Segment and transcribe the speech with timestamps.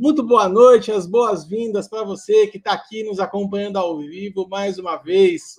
[0.00, 4.78] Muito boa noite, as boas-vindas para você que está aqui nos acompanhando ao vivo mais
[4.78, 5.56] uma vez.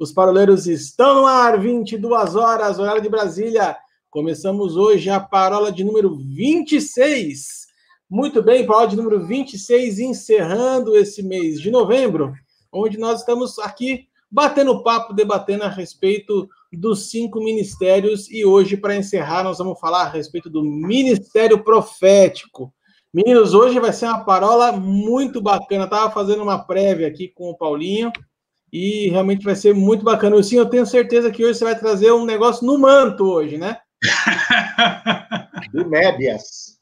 [0.00, 3.76] Os paroleiros estão no ar, 22 horas, horário de Brasília.
[4.08, 7.66] Começamos hoje a parola de número 26.
[8.08, 12.32] Muito bem, parola de número 26, encerrando esse mês de novembro,
[12.72, 18.30] onde nós estamos aqui batendo papo, debatendo a respeito dos cinco ministérios.
[18.30, 22.72] E hoje, para encerrar, nós vamos falar a respeito do ministério profético.
[23.14, 25.84] Meninos, hoje vai ser uma parola muito bacana.
[25.84, 28.10] Estava fazendo uma prévia aqui com o Paulinho
[28.72, 30.42] e realmente vai ser muito bacana.
[30.42, 33.78] Sim, eu tenho certeza que hoje você vai trazer um negócio no manto hoje, né?
[35.72, 36.76] De médias.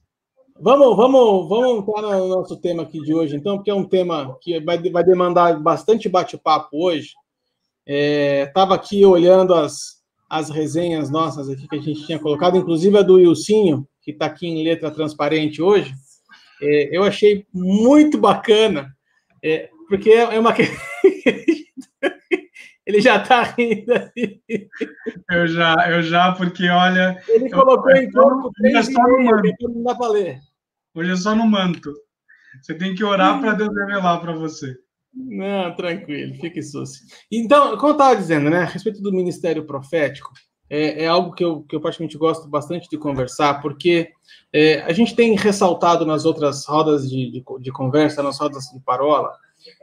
[0.58, 4.34] Vamos, vamos, vamos entrar no nosso tema aqui de hoje, então, porque é um tema
[4.40, 7.10] que vai, vai demandar bastante bate-papo hoje.
[7.86, 12.96] Estava é, aqui olhando as, as resenhas nossas aqui que a gente tinha colocado, inclusive
[12.96, 15.92] a do Ilcinho, que está aqui em letra transparente hoje.
[16.62, 18.96] É, eu achei muito bacana,
[19.42, 20.54] é, porque é uma.
[22.84, 23.92] Ele já está rindo.
[25.30, 27.22] Eu já, eu já, porque olha.
[27.28, 29.68] Ele colocou eu, em corpo três é só no manto.
[29.68, 30.40] não dá para ler.
[30.94, 31.92] Hoje é só no manto.
[32.60, 34.76] Você tem que orar para Deus revelar para você.
[35.14, 37.06] Não, tranquilo, fique sucio.
[37.30, 40.32] Então, como eu estava dizendo, né, a respeito do ministério profético,
[40.72, 41.80] é, é, algo que eu, que eu
[42.18, 44.08] gosto bastante de conversar, porque
[44.50, 48.80] é, a gente tem ressaltado nas outras rodas de, de, de, conversa, nas rodas de
[48.80, 49.30] parola,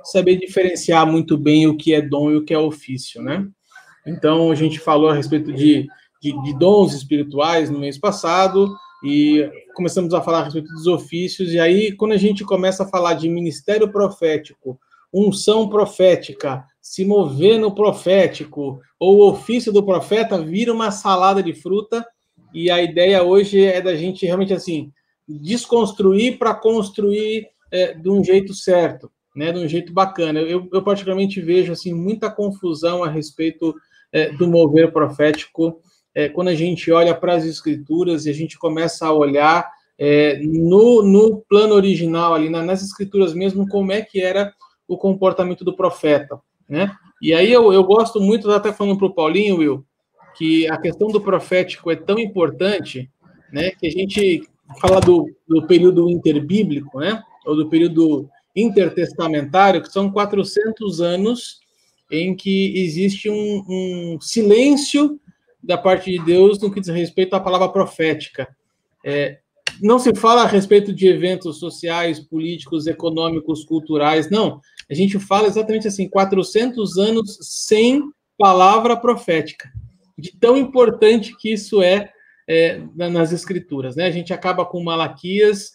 [0.04, 3.48] saber diferenciar muito bem o que é dom e o que é ofício, né?
[4.04, 5.88] Então, a gente falou a respeito de,
[6.20, 11.54] de, de dons espirituais no mês passado, e começamos a falar a respeito dos ofícios,
[11.54, 14.80] e aí, quando a gente começa a falar de ministério profético,
[15.14, 21.54] unção profética, se mover no profético, ou o ofício do profeta vira uma salada de
[21.54, 22.04] fruta,
[22.52, 24.92] e a ideia hoje é da gente realmente assim
[25.28, 30.40] desconstruir para construir é, de um jeito certo, né, de um jeito bacana.
[30.40, 33.76] Eu, eu particularmente vejo assim muita confusão a respeito
[34.12, 35.80] é, do mover profético
[36.16, 40.40] é, quando a gente olha para as escrituras e a gente começa a olhar é,
[40.42, 44.52] no, no plano original ali nas escrituras mesmo como é que era
[44.88, 46.96] o comportamento do profeta, né?
[47.22, 49.86] E aí eu, eu gosto muito, até falando para o Paulinho, Will,
[50.38, 53.10] que a questão do profético é tão importante,
[53.52, 53.72] né?
[53.72, 54.48] Que a gente
[54.80, 57.22] fala do, do período interbíblico, né?
[57.46, 61.60] Ou do período intertestamentário, que são 400 anos
[62.12, 65.20] em que existe um, um silêncio
[65.62, 68.48] da parte de Deus no que diz respeito à palavra profética.
[69.06, 69.40] É,
[69.82, 74.60] não se fala a respeito de eventos sociais, políticos, econômicos, culturais, não.
[74.90, 78.04] A gente fala exatamente assim, 400 anos sem
[78.38, 79.70] palavra profética.
[80.18, 82.12] De tão importante que isso é,
[82.48, 84.06] é nas escrituras, né?
[84.06, 85.72] A gente acaba com Malaquias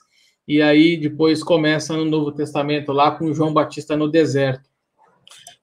[0.47, 4.69] e aí depois começa no Novo Testamento lá com João Batista no deserto.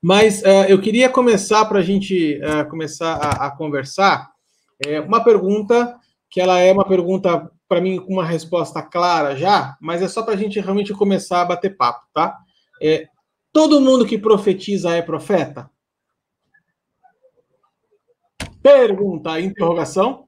[0.01, 4.31] Mas uh, eu queria começar para a gente uh, começar a, a conversar
[4.83, 5.95] é, uma pergunta
[6.29, 10.23] que ela é uma pergunta para mim com uma resposta clara já, mas é só
[10.23, 12.37] para a gente realmente começar a bater papo, tá?
[12.81, 13.07] É,
[13.51, 15.69] todo mundo que profetiza é profeta?
[18.61, 20.25] Pergunta, interrogação.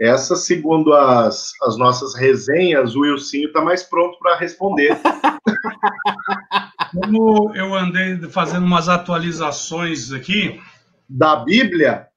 [0.00, 4.98] Essa, segundo as, as nossas resenhas, o Wilsinho está mais pronto para responder.
[6.92, 10.60] Como eu andei fazendo umas atualizações aqui.
[11.08, 12.10] Da Bíblia?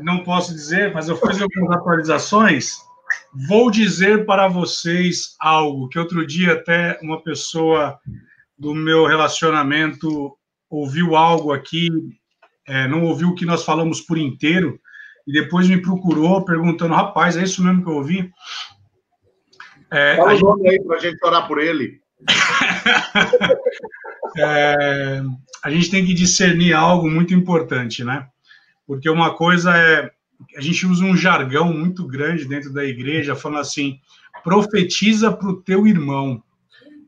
[0.00, 2.76] não posso dizer, mas eu fiz algumas atualizações.
[3.48, 7.98] Vou dizer para vocês algo que outro dia até uma pessoa
[8.62, 10.38] do meu relacionamento
[10.70, 11.88] ouviu algo aqui,
[12.66, 14.78] é, não ouviu o que nós falamos por inteiro,
[15.26, 18.30] e depois me procurou perguntando, rapaz, é isso mesmo que eu ouvi?
[19.90, 20.44] É, Fala o gente...
[20.44, 22.00] nome aí para a gente orar por ele.
[24.38, 25.20] é,
[25.64, 28.28] a gente tem que discernir algo muito importante, né?
[28.86, 30.08] porque uma coisa é
[30.56, 33.98] a gente usa um jargão muito grande dentro da igreja, falando assim:
[34.42, 36.42] profetiza para o teu irmão.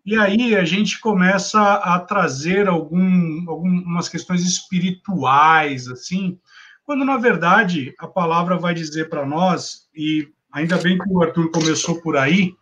[0.04, 6.38] E aí a gente começa a trazer algum, algumas questões espirituais, assim,
[6.84, 11.50] quando na verdade a palavra vai dizer para nós, e ainda bem que o Arthur
[11.50, 12.52] começou por aí,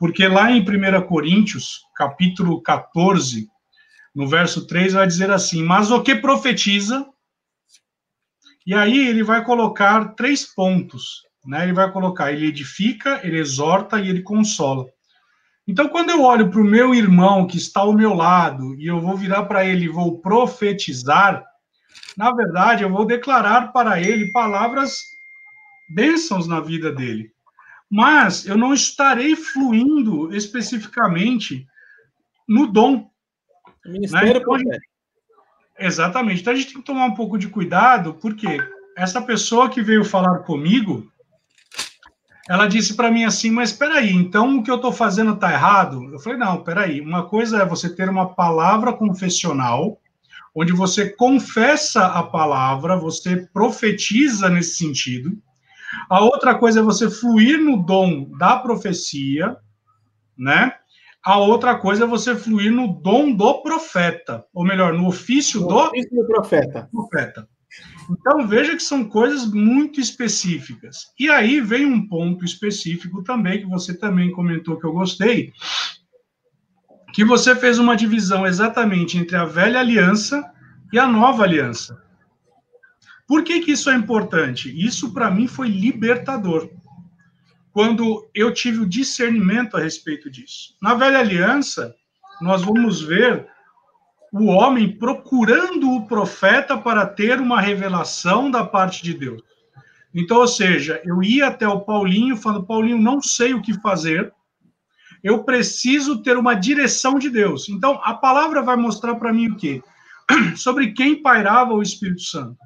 [0.00, 3.48] porque lá em 1 Coríntios, capítulo 14,
[4.14, 7.06] no verso 3, vai dizer assim: Mas o que profetiza
[8.68, 11.62] e aí ele vai colocar três pontos, né?
[11.62, 14.86] Ele vai colocar, ele edifica, ele exorta e ele consola.
[15.68, 18.98] Então, quando eu olho para o meu irmão que está ao meu lado e eu
[18.98, 21.44] vou virar para ele e vou profetizar,
[22.16, 25.02] na verdade, eu vou declarar para ele palavras
[25.94, 27.30] bênçãos na vida dele.
[27.90, 31.66] mas eu não estarei fluindo especificamente
[32.46, 33.10] no dom.
[33.84, 34.40] Ministério né?
[34.40, 34.88] então, gente,
[35.78, 36.40] Exatamente.
[36.40, 38.58] Então a gente tem que tomar um pouco de cuidado, porque
[38.96, 41.10] essa pessoa que veio falar comigo,
[42.48, 45.52] ela disse para mim assim, mas espera aí, então o que eu estou fazendo está
[45.52, 46.02] errado?
[46.10, 50.00] Eu falei, não, espera aí, uma coisa é você ter uma palavra confessional,
[50.54, 55.36] onde você confessa a palavra, você profetiza nesse sentido.
[56.08, 59.56] A outra coisa é você fluir no dom da profecia,
[60.36, 60.74] né?
[61.22, 65.68] A outra coisa é você fluir no dom do profeta, ou melhor, no ofício, no
[65.68, 66.88] do, ofício do profeta.
[66.90, 67.48] profeta.
[68.10, 71.12] Então veja que são coisas muito específicas.
[71.18, 75.52] E aí vem um ponto específico também que você também comentou que eu gostei,
[77.12, 80.50] que você fez uma divisão exatamente entre a velha aliança
[80.92, 82.02] e a nova aliança.
[83.26, 84.74] Por que, que isso é importante?
[84.74, 86.70] Isso para mim foi libertador.
[87.72, 90.74] Quando eu tive o discernimento a respeito disso.
[90.80, 91.94] Na velha aliança,
[92.40, 93.46] nós vamos ver
[94.32, 99.42] o homem procurando o profeta para ter uma revelação da parte de Deus.
[100.14, 104.32] Então, ou seja, eu ia até o Paulinho falando, Paulinho, não sei o que fazer,
[105.22, 107.68] eu preciso ter uma direção de Deus.
[107.68, 109.82] Então, a palavra vai mostrar para mim o quê?
[110.56, 112.56] Sobre quem pairava o Espírito Santo.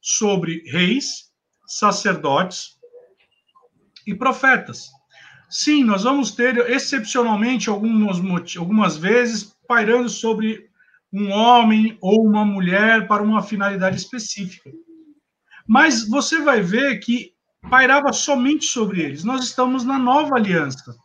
[0.00, 1.30] Sobre reis,
[1.66, 2.76] sacerdotes
[4.06, 4.88] e profetas.
[5.48, 8.18] Sim, nós vamos ter, excepcionalmente, algumas,
[8.56, 10.71] algumas vezes, pairando sobre
[11.12, 14.70] um homem ou uma mulher para uma finalidade específica.
[15.66, 17.32] Mas você vai ver que
[17.70, 19.22] pairava somente sobre eles.
[19.22, 20.96] Nós estamos na nova aliança.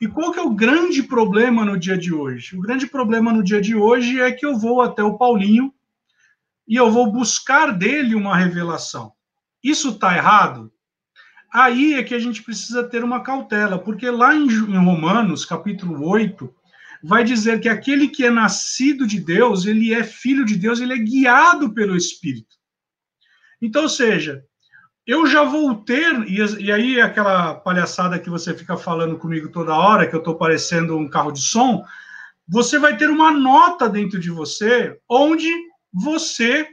[0.00, 2.56] E qual que é o grande problema no dia de hoje?
[2.56, 5.72] O grande problema no dia de hoje é que eu vou até o Paulinho
[6.66, 9.12] e eu vou buscar dele uma revelação.
[9.62, 10.72] Isso está errado?
[11.52, 14.46] Aí é que a gente precisa ter uma cautela, porque lá em
[14.76, 16.52] Romanos, capítulo 8,
[17.02, 20.92] vai dizer que aquele que é nascido de Deus, ele é filho de Deus, ele
[20.92, 22.56] é guiado pelo Espírito.
[23.60, 24.44] Então, ou seja,
[25.06, 30.06] eu já vou ter, e, aí aquela palhaçada que você fica falando comigo toda hora,
[30.06, 31.84] que eu estou parecendo um carro de som,
[32.48, 35.48] você vai ter uma nota dentro de você onde
[35.92, 36.68] você.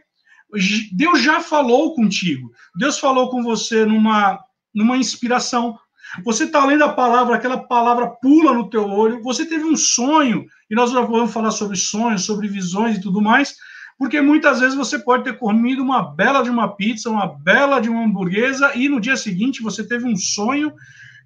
[0.92, 2.52] Deus já falou contigo.
[2.76, 4.40] Deus falou com você numa,
[4.74, 5.80] numa inspiração.
[6.24, 10.46] Você está lendo a palavra, aquela palavra pula no teu olho, você teve um sonho,
[10.70, 13.56] e nós já vamos falar sobre sonhos, sobre visões e tudo mais,
[13.98, 17.90] porque muitas vezes você pode ter comido uma bela de uma pizza, uma bela de
[17.90, 20.74] uma hamburguesa, e no dia seguinte você teve um sonho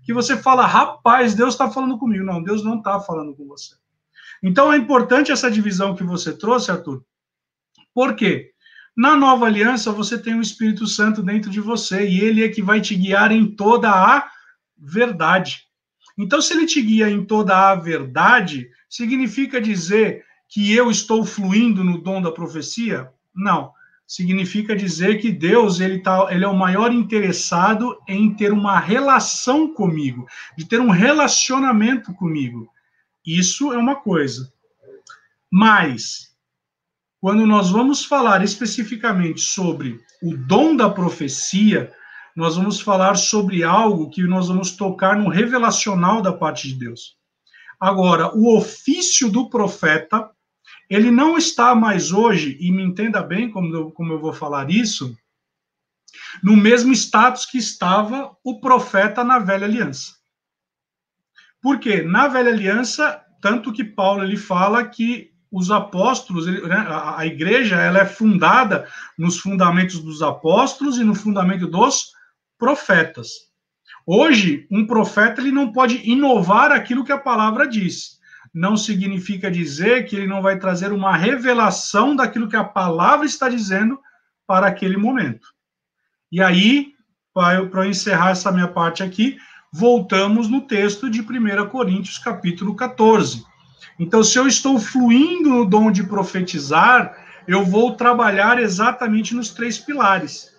[0.04, 2.24] que você fala, rapaz, Deus está falando comigo.
[2.24, 3.76] Não, Deus não está falando com você.
[4.42, 7.04] Então é importante essa divisão que você trouxe, Arthur.
[7.94, 8.52] Por quê?
[8.96, 12.62] Na nova aliança você tem o Espírito Santo dentro de você, e ele é que
[12.62, 14.26] vai te guiar em toda a
[14.78, 15.68] verdade.
[16.18, 21.84] Então, se ele te guia em toda a verdade, significa dizer que eu estou fluindo
[21.84, 23.12] no dom da profecia?
[23.36, 23.72] Não.
[24.08, 29.74] Significa dizer que Deus ele, tá, ele é o maior interessado em ter uma relação
[29.74, 30.26] comigo,
[30.58, 32.72] de ter um relacionamento comigo.
[33.26, 34.52] Isso é uma coisa.
[35.52, 36.34] Mas,
[37.20, 41.92] quando nós vamos falar especificamente sobre o dom da profecia,
[42.38, 47.18] nós vamos falar sobre algo que nós vamos tocar no revelacional da parte de Deus.
[47.80, 50.30] Agora, o ofício do profeta,
[50.88, 54.70] ele não está mais hoje, e me entenda bem como eu, como eu vou falar
[54.70, 55.18] isso,
[56.44, 60.14] no mesmo status que estava o profeta na velha aliança.
[61.60, 62.04] Por quê?
[62.04, 67.98] Na velha aliança, tanto que Paulo ele fala que os apóstolos, né, a igreja, ela
[67.98, 72.16] é fundada nos fundamentos dos apóstolos e no fundamento dos
[72.58, 73.48] profetas.
[74.06, 78.18] Hoje, um profeta ele não pode inovar aquilo que a palavra diz.
[78.54, 83.50] Não significa dizer que ele não vai trazer uma revelação daquilo que a palavra está
[83.50, 84.00] dizendo
[84.48, 85.50] para aquele momento.
[86.32, 86.94] E aí,
[87.34, 89.38] para encerrar essa minha parte aqui,
[89.72, 93.44] voltamos no texto de 1 Coríntios, capítulo 14.
[94.00, 97.16] Então, se eu estou fluindo no dom de profetizar,
[97.48, 100.57] eu vou trabalhar exatamente nos três pilares.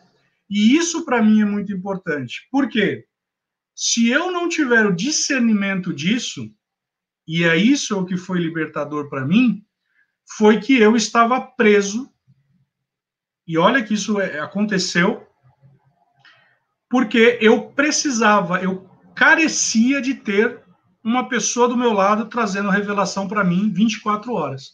[0.49, 2.49] E isso para mim é muito importante.
[2.51, 3.05] Por quê?
[3.75, 6.51] Se eu não tiver o discernimento disso,
[7.27, 9.65] e é isso o que foi libertador para mim,
[10.37, 12.11] foi que eu estava preso.
[13.47, 15.27] E olha que isso é, aconteceu
[16.91, 20.63] porque eu precisava, eu carecia de ter
[21.05, 24.73] uma pessoa do meu lado trazendo revelação para mim 24 horas.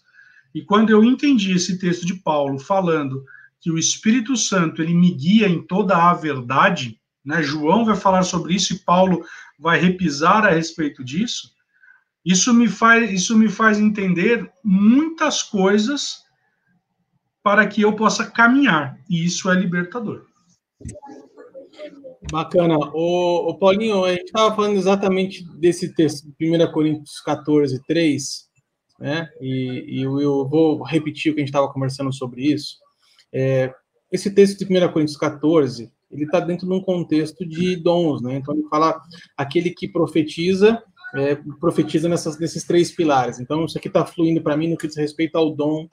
[0.55, 3.25] E quando eu entendi esse texto de Paulo falando
[3.65, 7.43] que o Espírito Santo ele me guia em toda a verdade, né?
[7.43, 9.25] João vai falar sobre isso e Paulo
[9.59, 11.51] vai repisar a respeito disso.
[12.23, 16.19] Isso me faz, isso me faz entender muitas coisas
[17.43, 20.27] para que eu possa caminhar, e isso é libertador.
[22.31, 22.77] Bacana.
[22.93, 28.47] O, o Paulinho, a gente estava falando exatamente desse texto, 1 Coríntios 14, 3,
[29.01, 29.31] né?
[29.41, 32.84] E, e eu vou repetir o que a gente estava conversando sobre isso.
[33.35, 33.75] É,
[34.13, 38.37] esse texto de 1 Coríntios 14, ele está dentro de um contexto de dons, né?
[38.37, 39.01] Então ele fala
[39.37, 40.81] aquele que profetiza,
[41.15, 43.41] é, profetiza nessas, nesses três pilares.
[43.41, 45.89] Então isso aqui está fluindo para mim no que diz respeito ao dom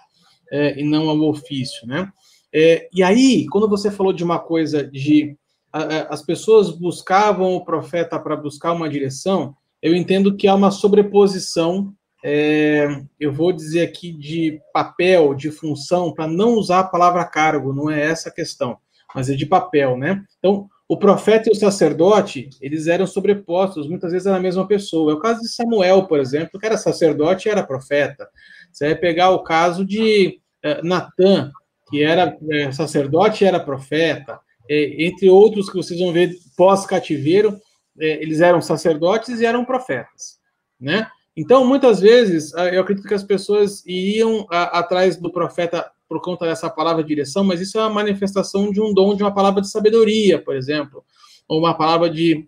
[0.51, 2.11] é, e não ao ofício, né?
[2.53, 5.37] É, e aí, quando você falou de uma coisa de
[5.71, 10.69] a, as pessoas buscavam o profeta para buscar uma direção, eu entendo que há uma
[10.69, 12.87] sobreposição, é,
[13.19, 17.89] eu vou dizer aqui de papel, de função, para não usar a palavra cargo, não
[17.89, 18.77] é essa a questão,
[19.15, 20.23] mas é de papel, né?
[20.39, 25.13] Então, o profeta e o sacerdote, eles eram sobrepostos, muitas vezes era a mesma pessoa.
[25.13, 28.27] É o caso de Samuel, por exemplo, que era sacerdote e era profeta.
[28.71, 31.49] Você vai pegar o caso de uh, Natan,
[31.89, 34.37] que era é, sacerdote e era profeta,
[34.69, 37.57] é, entre outros que vocês vão ver pós-cativeiro,
[37.99, 40.39] é, eles eram sacerdotes e eram profetas,
[40.79, 41.07] né?
[41.35, 46.45] Então, muitas vezes, eu acredito que as pessoas iriam a, atrás do profeta por conta
[46.45, 49.69] dessa palavra direção, mas isso é uma manifestação de um dom, de uma palavra de
[49.69, 51.05] sabedoria, por exemplo,
[51.47, 52.47] ou uma palavra de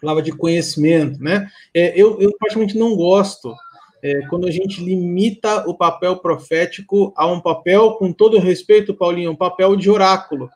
[0.00, 1.48] palavra de conhecimento, né?
[1.74, 3.52] É, eu, eu praticamente não gosto
[4.02, 9.32] é, quando a gente limita o papel profético a um papel, com todo respeito, Paulinho,
[9.32, 10.48] um papel de oráculo,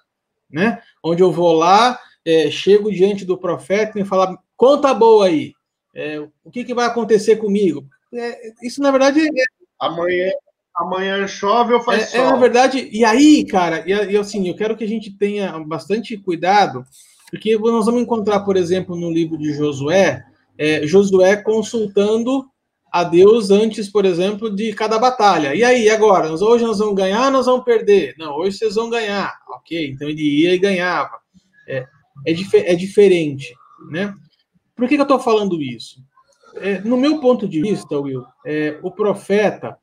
[0.51, 0.81] né?
[1.03, 5.55] Onde eu vou lá, é, chego diante do profeta e falo, conta boa aí,
[5.95, 7.85] é, o que, que vai acontecer comigo?
[8.15, 9.45] É, isso, na verdade, é,
[9.81, 10.31] amanhã,
[10.75, 12.21] amanhã chove ou faz é, sol?
[12.21, 16.17] É, na verdade, e aí, cara, e, assim, eu quero que a gente tenha bastante
[16.17, 16.85] cuidado,
[17.31, 20.25] porque nós vamos encontrar, por exemplo, no livro de Josué,
[20.59, 22.47] é, Josué consultando
[22.93, 25.55] a Deus antes, por exemplo, de cada batalha.
[25.55, 26.29] E aí, agora?
[26.29, 28.15] Nós, hoje nós vamos ganhar nós vamos perder?
[28.19, 29.35] Não, hoje vocês vão ganhar.
[29.49, 31.19] Ok, então ele ia e ganhava.
[31.67, 31.87] É,
[32.27, 33.55] é, dif é diferente,
[33.91, 34.15] né?
[34.83, 36.03] Por que, que eu estou falando isso?
[36.57, 39.79] É, no meu ponto de vista, Will, é, o profeta,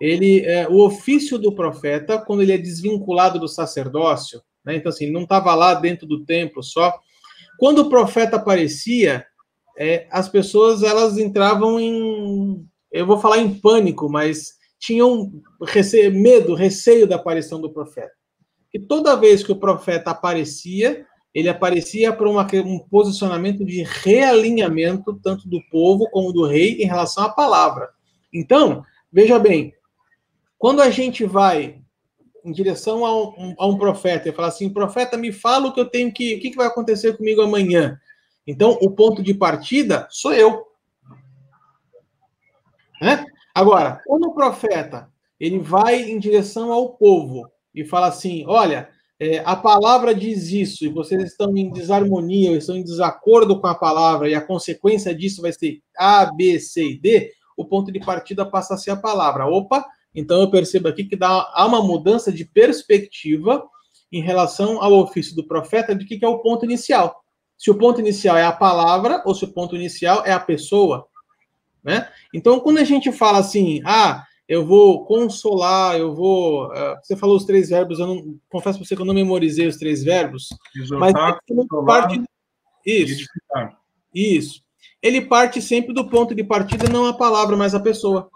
[0.00, 4.76] ele, é, o ofício do profeta, quando ele é desvinculado do sacerdócio, né?
[4.76, 6.96] então assim, não estava lá dentro do templo só.
[7.58, 9.26] Quando o profeta aparecia,
[9.76, 15.32] é, as pessoas elas entravam em, eu vou falar em pânico, mas tinham
[15.66, 18.12] receio, medo, receio da aparição do profeta.
[18.72, 25.18] E toda vez que o profeta aparecia, ele aparecia para uma, um posicionamento de realinhamento
[25.20, 27.90] tanto do povo como do rei em relação à palavra.
[28.32, 29.74] Então, veja bem,
[30.56, 31.82] quando a gente vai
[32.44, 35.80] em direção a um, a um profeta e fala assim, profeta, me fala o que
[35.80, 37.98] eu tenho que, o que, vai acontecer comigo amanhã?
[38.46, 40.64] Então, o ponto de partida sou eu.
[43.00, 43.24] Né?
[43.54, 45.10] Agora, quando o profeta
[45.40, 48.88] ele vai em direção ao povo e fala assim: olha,
[49.24, 53.66] é, a palavra diz isso, e vocês estão em desarmonia, ou estão em desacordo com
[53.66, 57.92] a palavra, e a consequência disso vai ser A, B, C e D, o ponto
[57.92, 59.46] de partida passa a ser a palavra.
[59.46, 63.64] Opa, então eu percebo aqui que dá, há uma mudança de perspectiva
[64.12, 67.24] em relação ao ofício do profeta, de que, que é o ponto inicial
[67.56, 71.06] se o ponto inicial é a palavra ou se o ponto inicial é a pessoa,
[71.82, 72.08] né?
[72.32, 76.66] Então, quando a gente fala assim, ah, eu vou consolar, eu vou.
[76.68, 79.66] Uh, você falou os três verbos, eu não confesso para você que eu não memorizei
[79.66, 81.12] os três verbos, Exortar, mas
[81.86, 82.22] parte
[82.86, 83.26] isso,
[84.14, 84.60] isso.
[85.02, 88.28] Ele parte sempre do ponto de partida, não a palavra, mas a pessoa.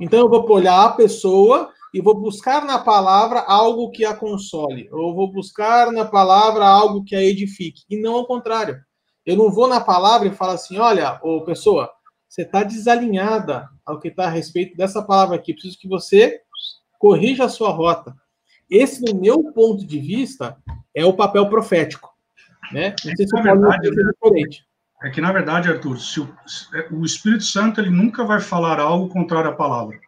[0.00, 4.88] Então, eu vou olhar a pessoa e vou buscar na palavra algo que a console,
[4.90, 8.80] ou vou buscar na palavra algo que a edifique, e não ao contrário.
[9.24, 11.90] Eu não vou na palavra e falo assim: olha, ô pessoa,
[12.28, 16.40] você está desalinhada ao que está a respeito dessa palavra aqui, preciso que você
[16.98, 18.14] corrija a sua rota.
[18.70, 20.56] Esse, no meu ponto de vista,
[20.94, 22.10] é o papel profético.
[22.72, 22.94] Né?
[23.04, 24.66] Não sei se na verdade, é diferente.
[25.02, 29.50] É que, na verdade, Arthur, o, o Espírito Santo ele nunca vai falar algo contrário
[29.50, 29.98] à palavra.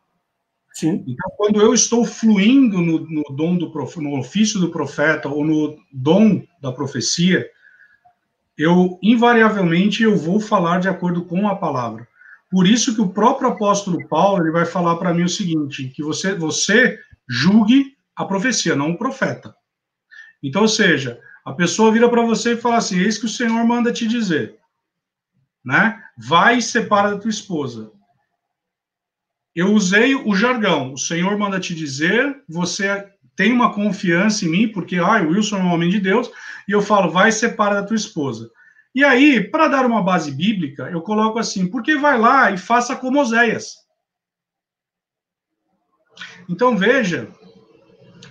[0.72, 1.04] Sim.
[1.06, 5.76] Então, quando eu estou fluindo no, no dom do no ofício do profeta ou no
[5.92, 7.48] dom da profecia,
[8.56, 12.08] eu invariavelmente eu vou falar de acordo com a palavra.
[12.54, 16.02] Por isso que o próprio apóstolo Paulo ele vai falar para mim o seguinte, que
[16.02, 19.52] você você julgue a profecia, não o profeta.
[20.40, 23.64] Então, ou seja, a pessoa vira para você e fala assim: "Eis que o Senhor
[23.66, 24.56] manda te dizer",
[25.64, 26.00] né?
[26.16, 27.90] Vai e separa da tua esposa
[29.54, 30.92] eu usei o jargão.
[30.92, 35.58] O Senhor manda te dizer, você tem uma confiança em mim, porque ah, o Wilson
[35.58, 36.30] é um homem de Deus,
[36.68, 38.50] e eu falo, vai separa da tua esposa.
[38.94, 42.94] E aí, para dar uma base bíblica, eu coloco assim, porque vai lá e faça
[42.94, 43.76] como Oséias.
[46.48, 47.28] Então veja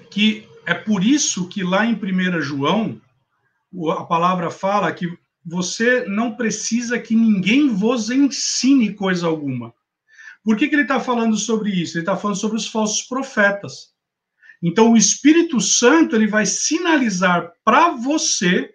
[0.09, 3.01] que é por isso que lá em 1 João,
[3.97, 5.07] a palavra fala que
[5.45, 9.73] você não precisa que ninguém vos ensine coisa alguma.
[10.43, 11.97] Por que, que ele está falando sobre isso?
[11.97, 13.93] Ele está falando sobre os falsos profetas.
[14.61, 18.72] Então, o Espírito Santo ele vai sinalizar para você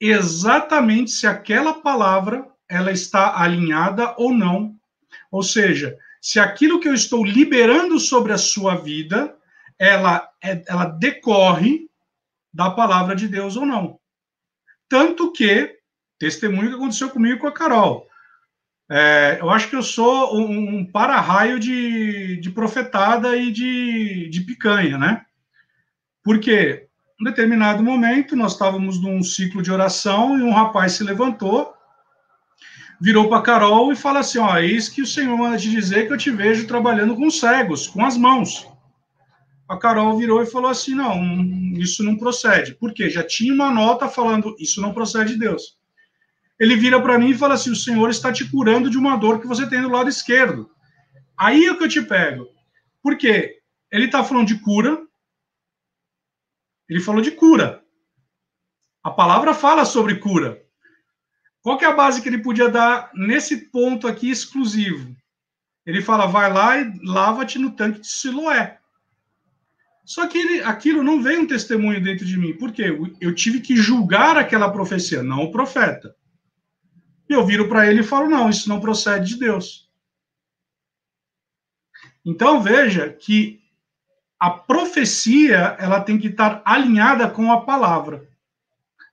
[0.00, 4.74] exatamente se aquela palavra ela está alinhada ou não.
[5.30, 9.36] Ou seja, se aquilo que eu estou liberando sobre a sua vida,
[9.78, 11.88] ela, é, ela decorre
[12.52, 14.00] da palavra de Deus ou não.
[14.88, 15.78] Tanto que,
[16.18, 18.06] testemunho que aconteceu comigo com a Carol.
[18.90, 24.40] É, eu acho que eu sou um, um para-raio de, de profetada e de, de
[24.42, 25.24] picanha, né?
[26.22, 26.85] Porque,
[27.20, 31.74] em determinado momento, nós estávamos num ciclo de oração e um rapaz se levantou,
[33.00, 36.12] virou para Carol e fala assim: Ó, eis que o Senhor manda te dizer que
[36.12, 38.66] eu te vejo trabalhando com cegos, com as mãos.
[39.68, 41.20] A Carol virou e falou assim: Não,
[41.74, 42.74] isso não procede.
[42.74, 43.08] Por quê?
[43.08, 45.76] Já tinha uma nota falando: Isso não procede de Deus
[46.58, 49.40] ele vira para mim e fala assim: o Senhor está te curando de uma dor
[49.40, 50.70] que você tem do lado esquerdo.
[51.36, 52.46] Aí é que eu te pego.
[53.02, 53.56] Por quê?
[53.92, 54.98] Ele está falando de cura.
[56.88, 57.82] Ele falou de cura.
[59.02, 60.62] A palavra fala sobre cura.
[61.62, 65.16] Qual que é a base que ele podia dar nesse ponto aqui exclusivo?
[65.84, 68.78] Ele fala: vai lá e lava-te no tanque de Siloé.
[70.04, 72.56] Só que ele, aquilo não veio um testemunho dentro de mim.
[72.56, 72.96] Por quê?
[73.20, 76.14] Eu tive que julgar aquela profecia, não o profeta.
[77.28, 79.90] E eu viro para ele e falo: não, isso não procede de Deus.
[82.24, 83.60] Então veja que
[84.38, 88.28] a profecia ela tem que estar alinhada com a palavra.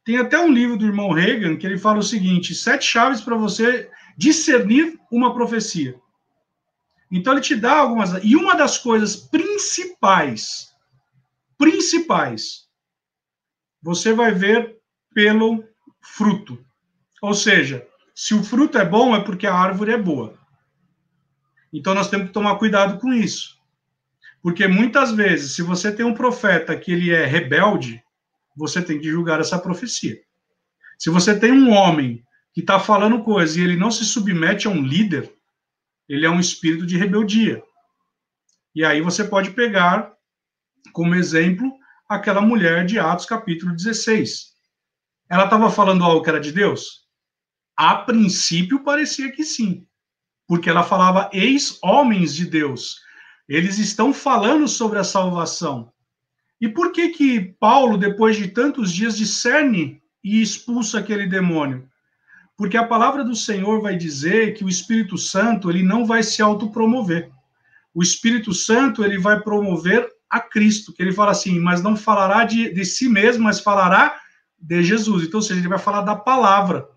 [0.04, 3.36] Tem até um livro do irmão Reagan que ele fala o seguinte: sete chaves para
[3.36, 6.00] você discernir uma profecia.
[7.10, 8.12] Então ele te dá algumas.
[8.24, 10.74] E uma das coisas principais,
[11.58, 12.68] principais,
[13.82, 14.78] você vai ver
[15.14, 15.64] pelo
[16.02, 16.64] fruto.
[17.22, 20.38] Ou seja, se o fruto é bom, é porque a árvore é boa.
[21.72, 23.58] Então nós temos que tomar cuidado com isso.
[24.44, 28.04] Porque muitas vezes, se você tem um profeta que ele é rebelde,
[28.58, 30.20] você tem que julgar essa profecia.
[31.00, 32.22] Se você tem um homem
[32.54, 35.34] que está falando coisas e ele não se submete a um líder,
[36.10, 37.64] ele é um espírito de rebeldia.
[38.76, 40.12] E aí você pode pegar
[40.92, 41.72] como exemplo
[42.08, 44.52] aquela mulher de Atos capítulo 16.
[45.30, 47.08] Ela estava falando algo que era de Deus?
[47.78, 49.88] A princípio parecia que sim,
[50.46, 53.02] porque ela falava ex-homens de Deus.
[53.48, 55.92] Eles estão falando sobre a salvação.
[56.60, 61.90] E por que que Paulo, depois de tantos dias, discerne e expulsa aquele demônio?
[62.56, 66.42] Porque a palavra do Senhor vai dizer que o Espírito Santo ele não vai se
[66.42, 67.30] autopromover.
[67.94, 72.46] O Espírito Santo ele vai promover a Cristo, que ele fala assim, mas não falará
[72.46, 74.20] de, de si mesmo, mas falará
[74.58, 75.24] de Jesus.
[75.24, 76.88] Então, ou seja, ele vai falar da palavra.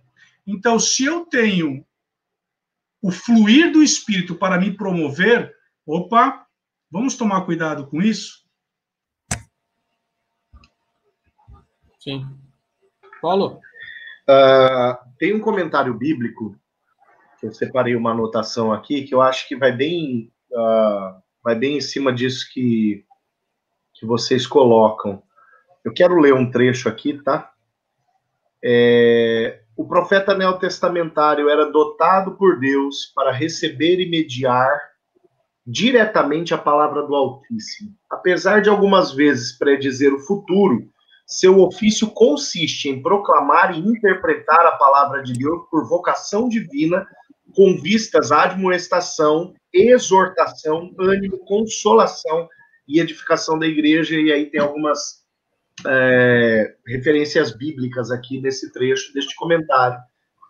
[0.46, 1.84] Então, se eu tenho
[3.02, 5.55] o fluir do espírito para me promover,
[5.86, 6.46] opa,
[6.90, 8.44] vamos tomar cuidado com isso?
[12.00, 12.26] Sim.
[13.22, 13.60] Paulo?
[14.28, 16.56] Uh, tem um comentário bíblico,
[17.38, 21.76] que eu separei uma anotação aqui, que eu acho que vai bem, uh, vai bem
[21.76, 23.04] em cima disso que,
[23.94, 25.22] que vocês colocam.
[25.84, 27.52] Eu quero ler um trecho aqui, tá?
[28.64, 34.95] É, o profeta neotestamentário era dotado por Deus para receber e mediar
[35.66, 37.90] diretamente a palavra do Altíssimo.
[38.08, 40.88] Apesar de algumas vezes predizer o futuro,
[41.26, 47.04] seu ofício consiste em proclamar e interpretar a palavra de Deus por vocação divina,
[47.54, 52.48] com vistas à admoestação, exortação, ânimo, consolação
[52.86, 54.14] e edificação da igreja.
[54.14, 55.24] E aí tem algumas
[55.84, 59.98] é, referências bíblicas aqui nesse trecho, deste comentário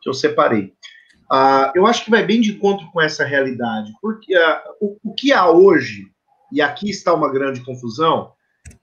[0.02, 0.74] que eu separei.
[1.30, 5.14] Ah, eu acho que vai bem de encontro com essa realidade, porque ah, o, o
[5.14, 6.10] que há hoje,
[6.52, 8.32] e aqui está uma grande confusão,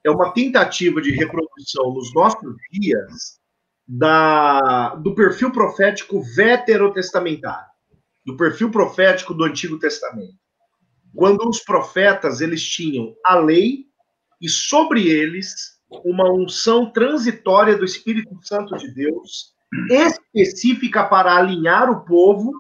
[0.03, 3.39] é uma tentativa de reprodução nos nossos dias
[3.87, 7.71] da, do perfil profético veterotestamentário,
[8.25, 10.35] do perfil profético do Antigo Testamento.
[11.15, 13.85] Quando os profetas eles tinham a lei
[14.41, 19.53] e sobre eles uma unção transitória do Espírito Santo de Deus,
[19.89, 22.51] específica para alinhar o povo,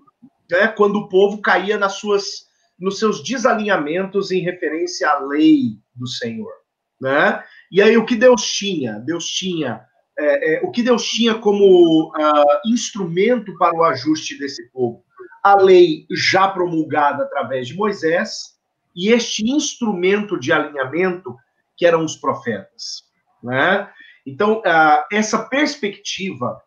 [0.49, 2.47] né, quando o povo caía nas suas,
[2.79, 6.51] nos seus desalinhamentos em referência à lei do Senhor.
[6.99, 7.43] né?
[7.71, 8.99] E aí o que Deus tinha?
[8.99, 9.85] Deus tinha
[10.17, 15.03] é, é, o que Deus tinha como uh, instrumento para o ajuste desse povo?
[15.43, 18.53] A lei já promulgada através de Moisés
[18.95, 21.35] e este instrumento de alinhamento
[21.75, 23.03] que eram os profetas,
[23.43, 23.89] né?
[24.25, 26.61] Então uh, essa perspectiva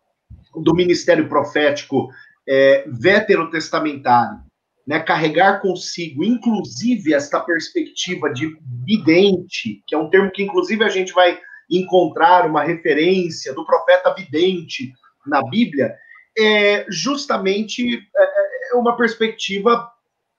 [0.61, 2.09] do ministério profético
[2.47, 4.39] é, veterotestamentário,
[4.85, 10.89] né, carregar consigo, inclusive, esta perspectiva de vidente, que é um termo que, inclusive, a
[10.89, 11.37] gente vai
[11.69, 14.93] encontrar uma referência do profeta vidente
[15.25, 15.93] na Bíblia,
[16.37, 19.91] é justamente é, é uma perspectiva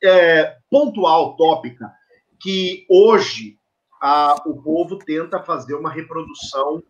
[0.02, 1.92] é, pontual, tópica,
[2.40, 3.59] que hoje
[4.00, 6.83] a, o povo tenta fazer uma reprodução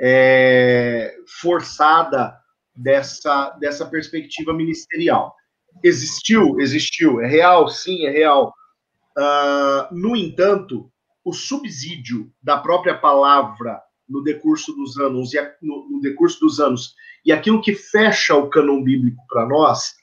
[0.00, 2.34] é, forçada
[2.74, 5.34] dessa, dessa perspectiva ministerial.
[5.82, 6.60] Existiu?
[6.60, 7.20] Existiu.
[7.20, 7.68] É real?
[7.68, 8.54] Sim, é real.
[9.16, 10.90] Uh, no entanto,
[11.24, 16.94] o subsídio da própria palavra no decurso dos anos e no, no decurso dos anos
[17.24, 19.94] e aquilo que fecha o cânon bíblico para nós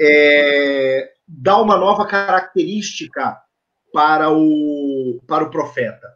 [0.00, 3.40] é, dá uma nova característica
[3.92, 6.06] para o para o profeta,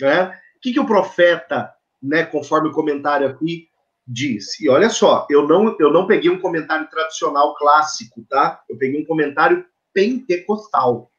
[0.00, 0.38] né?
[0.56, 3.68] O que, que o profeta, né, conforme o comentário aqui,
[4.06, 4.60] diz.
[4.60, 8.62] E olha só, eu não, eu não peguei um comentário tradicional clássico, tá?
[8.68, 11.10] Eu peguei um comentário pentecostal.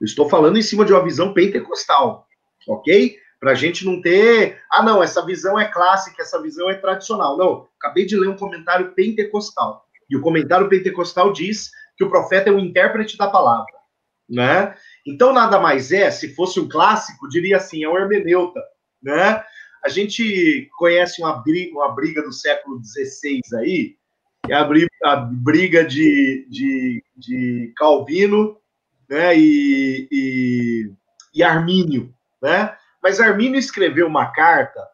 [0.00, 2.26] Eu estou falando em cima de uma visão pentecostal,
[2.68, 3.16] ok?
[3.40, 7.36] Para a gente não ter, ah, não, essa visão é clássica, essa visão é tradicional.
[7.36, 9.86] Não, acabei de ler um comentário pentecostal.
[10.08, 13.72] E o comentário pentecostal diz que o profeta é o intérprete da palavra,
[14.28, 14.74] né?
[15.06, 18.60] Então, nada mais é, se fosse um clássico, diria assim, é um hermeneuta,
[19.02, 19.42] né?
[19.86, 23.94] A gente conhece uma briga, uma briga do século XVI aí,
[24.48, 28.58] é a briga, a briga de, de, de Calvino
[29.08, 30.92] né, e, e,
[31.32, 32.12] e Armínio.
[32.42, 32.76] Né?
[33.00, 34.84] Mas Armínio escreveu uma carta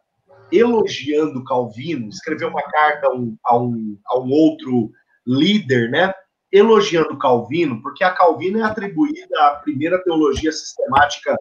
[0.53, 4.93] elogiando Calvino, escreveu uma carta a um, a um, a um outro
[5.27, 6.13] líder, né?
[6.53, 11.35] elogiando Calvino, porque a Calvino é atribuída à primeira teologia sistemática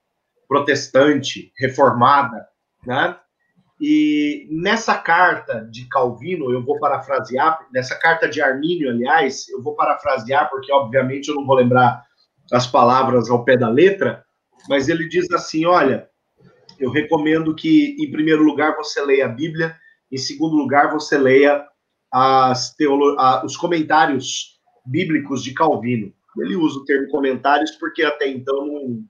[0.48, 2.48] protestante, reformada,
[2.88, 3.20] né?
[3.84, 9.74] E nessa carta de Calvino, eu vou parafrasear, nessa carta de Armínio, aliás, eu vou
[9.74, 12.06] parafrasear, porque obviamente eu não vou lembrar
[12.52, 14.24] as palavras ao pé da letra,
[14.70, 16.08] mas ele diz assim: olha,
[16.80, 19.76] eu recomendo que, em primeiro lugar, você leia a Bíblia,
[20.12, 21.66] em segundo lugar, você leia
[22.78, 26.14] teolo os comentários bíblicos de Calvino.
[26.38, 29.04] Ele usa o termo comentários porque até então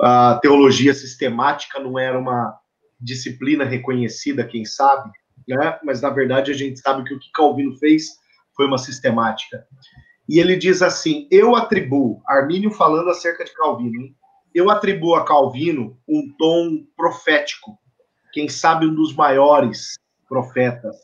[0.00, 2.58] a teologia sistemática não era uma
[3.02, 5.10] disciplina reconhecida, quem sabe,
[5.48, 5.78] né?
[5.84, 8.10] mas na verdade a gente sabe que o que Calvino fez
[8.54, 9.66] foi uma sistemática.
[10.28, 14.16] E ele diz assim: eu atribuo, Armínio falando acerca de Calvino, hein?
[14.54, 17.78] eu atribuo a Calvino um tom profético,
[18.32, 19.94] quem sabe um dos maiores
[20.28, 20.96] profetas,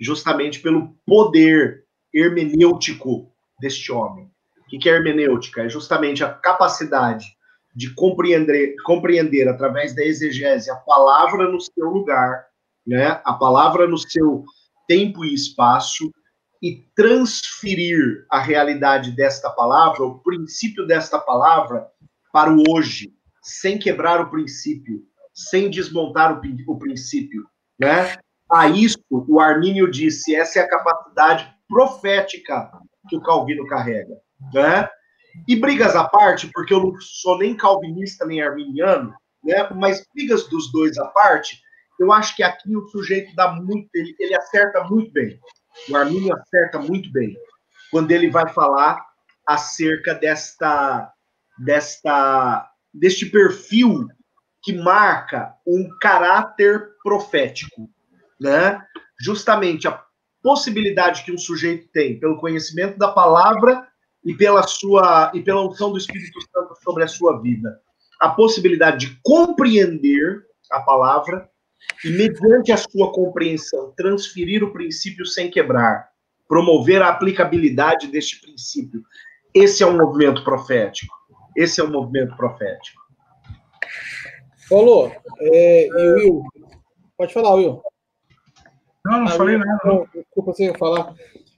[0.00, 4.30] justamente pelo poder hermenêutico deste homem.
[4.72, 5.62] O que é hermenêutica?
[5.62, 7.26] É justamente a capacidade
[7.74, 12.46] de compreender, compreender através da exegese a palavra no seu lugar,
[12.86, 13.20] né?
[13.24, 14.44] A palavra no seu
[14.86, 16.12] tempo e espaço
[16.62, 21.86] e transferir a realidade desta palavra, o princípio desta palavra
[22.32, 25.02] para o hoje, sem quebrar o princípio,
[25.34, 26.40] sem desmontar o,
[26.72, 27.44] o princípio,
[27.80, 28.16] né?
[28.50, 32.70] A isso o Armínio disse, essa é a capacidade profética
[33.08, 34.14] que o Calvino carrega,
[34.52, 34.88] né?
[35.46, 39.68] E brigas à parte, porque eu não sou nem calvinista nem arminiano, né?
[39.74, 41.60] Mas brigas dos dois à parte,
[41.98, 45.38] eu acho que aqui o sujeito dá muito, ele, ele acerta muito bem.
[45.88, 47.36] O Arminio acerta muito bem
[47.90, 49.04] quando ele vai falar
[49.46, 51.12] acerca desta,
[51.58, 54.08] desta, deste perfil
[54.62, 57.90] que marca um caráter profético,
[58.40, 58.80] né?
[59.20, 60.02] Justamente a
[60.42, 63.86] possibilidade que um sujeito tem pelo conhecimento da palavra
[64.24, 67.80] e pela sua e pela unção do Espírito Santo sobre a sua vida,
[68.20, 71.48] a possibilidade de compreender a palavra
[72.04, 76.08] e mediante a sua compreensão transferir o princípio sem quebrar,
[76.48, 79.02] promover a aplicabilidade deste princípio.
[79.52, 81.14] Esse é um movimento profético.
[81.56, 83.02] Esse é um movimento profético.
[84.68, 85.12] Falou.
[85.40, 86.42] É, e Will,
[87.18, 87.82] pode falar, Will.
[89.04, 89.78] Não, não ah, falei nada.
[89.84, 91.14] Não, desculpa você falar.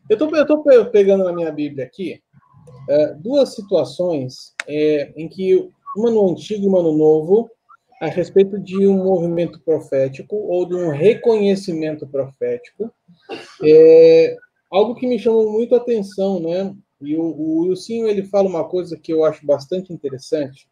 [0.08, 2.23] Eu estou pegando na minha Bíblia aqui
[2.88, 7.50] é, duas situações é, em que, uma no Antigo e uma no Novo,
[8.00, 12.92] a respeito de um movimento profético ou de um reconhecimento profético.
[13.62, 14.36] É,
[14.70, 16.74] algo que me chamou muito a atenção, né?
[17.00, 20.68] E o, o Wilson, ele fala uma coisa que eu acho bastante interessante.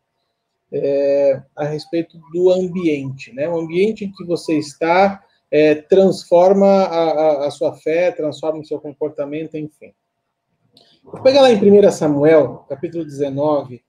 [0.73, 3.49] é, a respeito do ambiente, né?
[3.49, 8.65] O ambiente em que você está é, transforma a, a, a, sua fé, transforma o
[8.65, 9.93] seu comportamento, enfim.
[11.05, 13.83] Vou pegar lá em 1 Samuel, capítulo 19,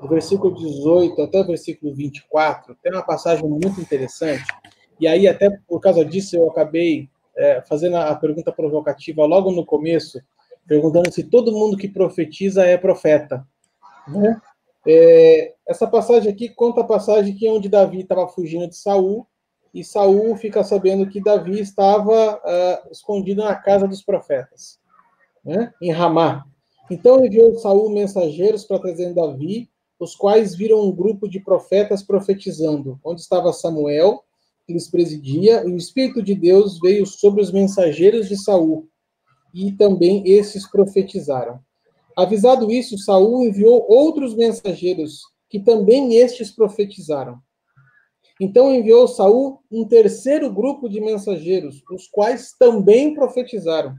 [0.00, 4.44] do versículo 18 até o versículo 24, tem uma passagem muito interessante,
[5.00, 9.64] e aí, até por causa disso, eu acabei é, fazendo a pergunta provocativa logo no
[9.64, 10.20] começo,
[10.66, 13.46] perguntando se todo mundo que profetiza é profeta.
[14.06, 14.40] Né?
[14.86, 19.26] É, essa passagem aqui conta a passagem que é onde Davi estava fugindo de Saul
[19.72, 24.79] e Saul fica sabendo que Davi estava uh, escondido na casa dos profetas,
[25.44, 25.72] né?
[25.80, 26.44] em Ramá.
[26.90, 32.98] Então enviou Saul mensageiros para trazer Davi, os quais viram um grupo de profetas profetizando,
[33.04, 34.24] onde estava Samuel,
[34.66, 38.88] que lhes presidia, e o Espírito de Deus veio sobre os mensageiros de Saul,
[39.52, 41.60] e também esses profetizaram.
[42.16, 47.38] Avisado isso, Saul enviou outros mensageiros, que também estes profetizaram.
[48.40, 53.94] Então enviou Saul um terceiro grupo de mensageiros, os quais também profetizaram.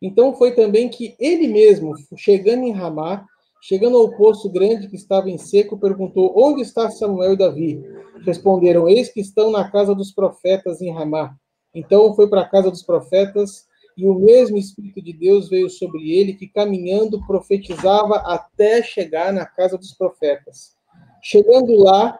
[0.00, 3.24] Então foi também que ele mesmo, chegando em Ramá,
[3.62, 7.82] chegando ao poço grande que estava em seco, perguntou: Onde está Samuel e Davi?
[8.24, 11.34] Responderam: Eis que estão na casa dos profetas em Ramá.
[11.74, 16.12] Então foi para a casa dos profetas e o mesmo Espírito de Deus veio sobre
[16.12, 20.76] ele, que caminhando profetizava até chegar na casa dos profetas.
[21.22, 22.18] Chegando lá,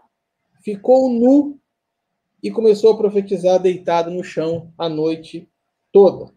[0.65, 1.59] ficou nu
[2.43, 5.49] e começou a profetizar deitado no chão a noite
[5.93, 6.36] toda.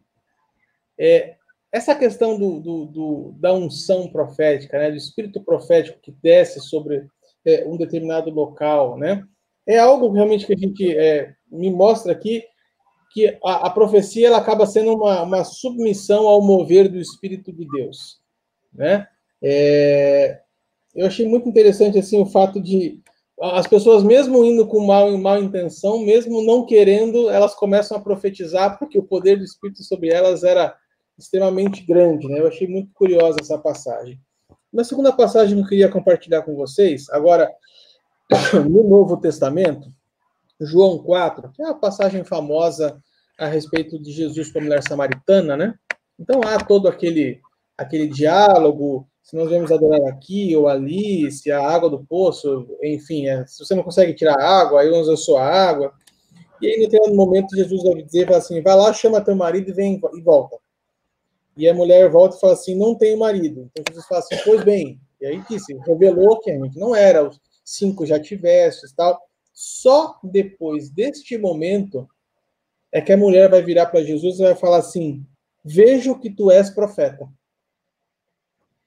[1.00, 1.36] É,
[1.72, 7.08] essa questão do, do, do, da unção profética, né, do espírito profético que desce sobre
[7.46, 9.24] é, um determinado local, né,
[9.68, 12.44] é algo realmente que a gente é, me mostra aqui
[13.12, 17.68] que a, a, profecia ela acaba sendo uma, uma submissão ao mover do Espírito de
[17.68, 18.20] Deus,
[18.74, 19.08] né?
[19.42, 20.42] É,
[20.96, 23.02] eu achei muito interessante assim o fato de
[23.42, 28.78] as pessoas, mesmo indo com mal, mal intenção, mesmo não querendo, elas começam a profetizar
[28.78, 30.76] porque o poder do Espírito sobre elas era
[31.20, 32.28] extremamente grande.
[32.28, 32.40] Né?
[32.40, 34.20] Eu achei muito curiosa essa passagem.
[34.72, 37.52] Na segunda passagem que eu queria compartilhar com vocês, agora,
[38.70, 39.92] no Novo Testamento,
[40.60, 43.02] João 4, que é a passagem famosa
[43.38, 45.74] a respeito de Jesus com a mulher samaritana, né?
[46.20, 47.40] Então há todo aquele,
[47.78, 53.28] aquele diálogo se nós vamos adorar aqui ou ali, se a água do poço, enfim,
[53.28, 55.94] é, se você não consegue tirar água, aí usa a sua água.
[56.60, 60.02] E aí, no momento, Jesus vai dizer, assim, vai lá, chama teu marido e vem
[60.16, 60.58] e volta.
[61.60, 63.70] E a mulher volta e fala assim, não tenho marido.
[63.70, 64.98] Então Jesus fala assim, pois bem.
[65.20, 69.22] E aí disse, revelou que realmente não era, os cinco já tivesses tal.
[69.54, 72.08] Só depois deste momento
[72.94, 75.26] é que a mulher vai virar para Jesus e vai falar assim,
[75.66, 77.28] vejo que tu és profeta.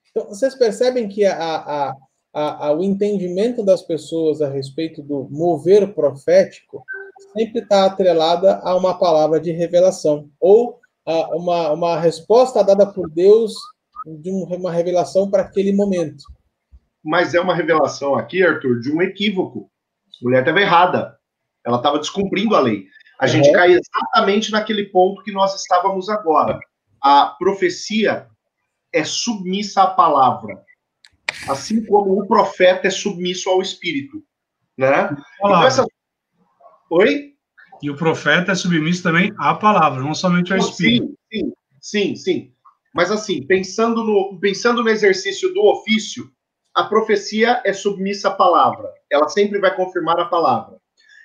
[0.09, 1.95] Então, vocês percebem que a, a,
[2.33, 6.83] a, o entendimento das pessoas a respeito do mover profético
[7.33, 13.09] sempre está atrelada a uma palavra de revelação, ou a uma, uma resposta dada por
[13.09, 13.53] Deus
[14.05, 16.23] de uma revelação para aquele momento.
[17.03, 19.69] Mas é uma revelação aqui, Arthur, de um equívoco.
[20.21, 21.17] A mulher estava errada.
[21.65, 22.85] Ela estava descumprindo a lei.
[23.19, 26.59] A gente cai exatamente naquele ponto que nós estávamos agora.
[27.01, 28.27] A profecia
[28.91, 30.61] é submissa à palavra,
[31.49, 34.23] assim como o profeta é submisso ao espírito,
[34.77, 35.09] né?
[35.39, 35.85] Então, essa...
[36.89, 37.32] Oi?
[37.83, 41.17] E o profeta é submisso também à palavra, não somente ao espírito.
[41.29, 42.53] Sim, sim, sim, sim.
[42.95, 46.31] Mas assim, pensando no, pensando no exercício do ofício,
[46.73, 48.89] a profecia é submissa à palavra.
[49.11, 50.77] Ela sempre vai confirmar a palavra.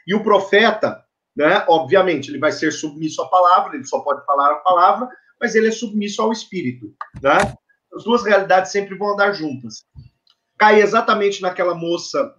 [0.04, 1.00] E o profeta,
[1.36, 5.08] né, obviamente, ele vai ser submisso à palavra, ele só pode falar a palavra,
[5.40, 6.92] mas ele é submisso ao espírito,
[7.22, 7.54] né?
[7.94, 9.84] As duas realidades sempre vão andar juntas.
[10.58, 12.34] Cai exatamente naquela moça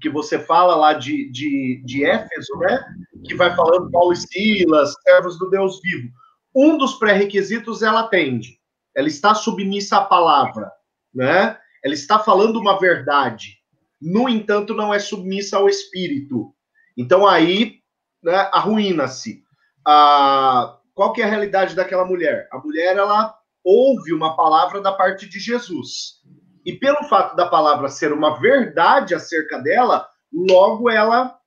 [0.00, 2.84] que você fala lá de, de, de Éfeso, né?
[3.24, 6.08] Que vai falando Paulo e Silas, servos do Deus vivo.
[6.54, 8.58] Um dos pré-requisitos ela atende.
[8.94, 10.70] Ela está submissa à palavra,
[11.14, 11.58] né?
[11.84, 13.58] Ela está falando uma verdade.
[14.00, 16.54] No entanto, não é submissa ao espírito.
[16.96, 17.80] Então aí
[18.22, 19.42] né, arruína-se.
[19.86, 22.48] Ah, qual que é a realidade daquela mulher?
[22.50, 26.22] A mulher, ela ouve uma palavra da parte de Jesus.
[26.66, 31.38] E pelo fato da palavra ser uma verdade acerca dela, logo ela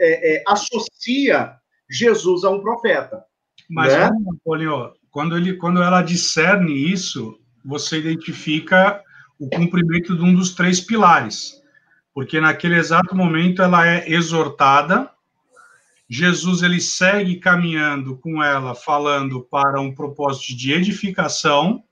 [0.00, 1.54] é, é, associa
[1.88, 3.24] Jesus a um profeta.
[3.68, 4.10] Mas, né?
[5.10, 9.02] Quando, ele, quando ela discerne isso, você identifica
[9.38, 11.62] o cumprimento de um dos três pilares.
[12.12, 15.08] Porque naquele exato momento ela é exortada
[16.12, 21.84] Jesus ele segue caminhando com ela, falando para um propósito de edificação,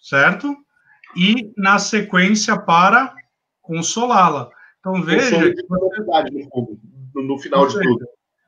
[0.00, 0.52] certo?
[1.16, 3.14] E na sequência para
[3.62, 4.50] consolá-la.
[4.80, 5.54] Então veja.
[7.14, 8.06] No, no final de tudo.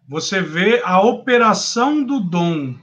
[0.08, 2.74] Você vê a operação do dom,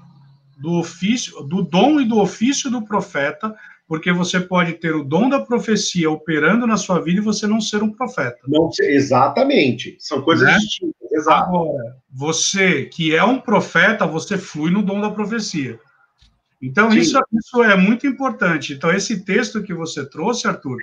[0.58, 3.56] do ofício, do dom e do ofício do profeta,
[3.88, 7.62] porque você pode ter o dom da profecia operando na sua vida e você não
[7.62, 8.40] ser um profeta.
[8.48, 9.96] Não, exatamente.
[10.00, 10.58] São coisas né?
[10.58, 11.12] distintas.
[11.12, 11.50] Exato.
[11.50, 15.80] Agora, você que é um profeta, você flui no dom da profecia.
[16.66, 18.72] Então, isso, isso é muito importante.
[18.72, 20.78] Então, esse texto que você trouxe, Arthur,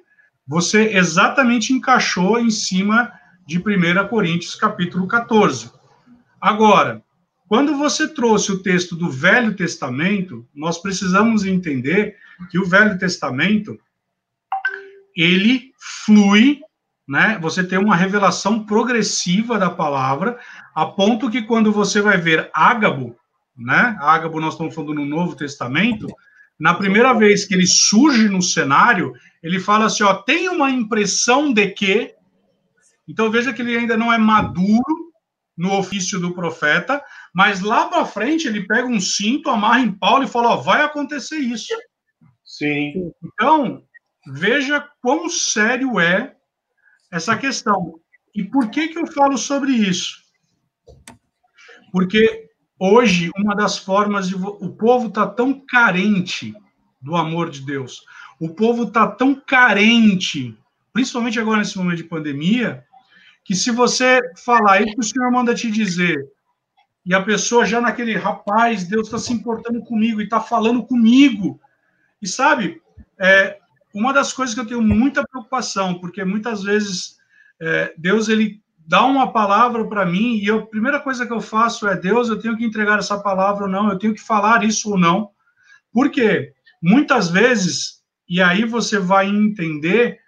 [0.46, 3.10] você exatamente encaixou em cima
[3.46, 5.70] de 1 Coríntios, capítulo 14.
[6.38, 7.02] Agora,
[7.48, 12.14] quando você trouxe o texto do Velho Testamento, nós precisamos entender
[12.50, 13.78] que o Velho Testamento
[15.16, 15.72] ele
[16.04, 16.60] flui,
[17.08, 17.38] né?
[17.40, 20.38] Você tem uma revelação progressiva da palavra,
[20.74, 23.16] a ponto que quando você vai ver Ágabo,
[23.60, 23.96] né?
[24.00, 26.06] Ágabo nós estamos falando no Novo Testamento,
[26.58, 31.52] na primeira vez que ele surge no cenário, ele fala assim, ó, tem uma impressão
[31.52, 32.14] de que
[33.08, 35.10] então veja que ele ainda não é maduro
[35.56, 37.02] no ofício do profeta,
[37.34, 40.82] mas lá para frente ele pega um cinto, amarra em Paulo e fala, ó, vai
[40.82, 41.74] acontecer isso.
[42.44, 43.12] Sim.
[43.22, 43.82] Então,
[44.32, 46.34] veja quão sério é
[47.12, 48.00] essa questão.
[48.34, 50.18] E por que que eu falo sobre isso?
[51.90, 52.49] Porque
[52.80, 56.54] hoje uma das formas de o povo está tão carente
[57.00, 58.02] do amor de Deus.
[58.40, 60.56] O povo está tão carente,
[60.90, 62.82] principalmente agora nesse momento de pandemia,
[63.44, 66.26] que se você falar isso que o Senhor manda te dizer,
[67.04, 71.60] e a pessoa já naquele rapaz, Deus está se importando comigo e está falando comigo.
[72.20, 72.80] E sabe,
[73.18, 73.58] é,
[73.94, 77.18] uma das coisas que eu tenho muita preocupação, porque muitas vezes
[77.60, 81.87] é, Deus ele dá uma palavra para mim e a primeira coisa que eu faço
[81.87, 84.90] é Deus, eu tenho que entregar essa palavra ou não, eu tenho que falar isso
[84.90, 85.31] ou não.
[85.92, 86.53] Por quê?
[86.83, 90.18] Muitas vezes, e aí você vai entender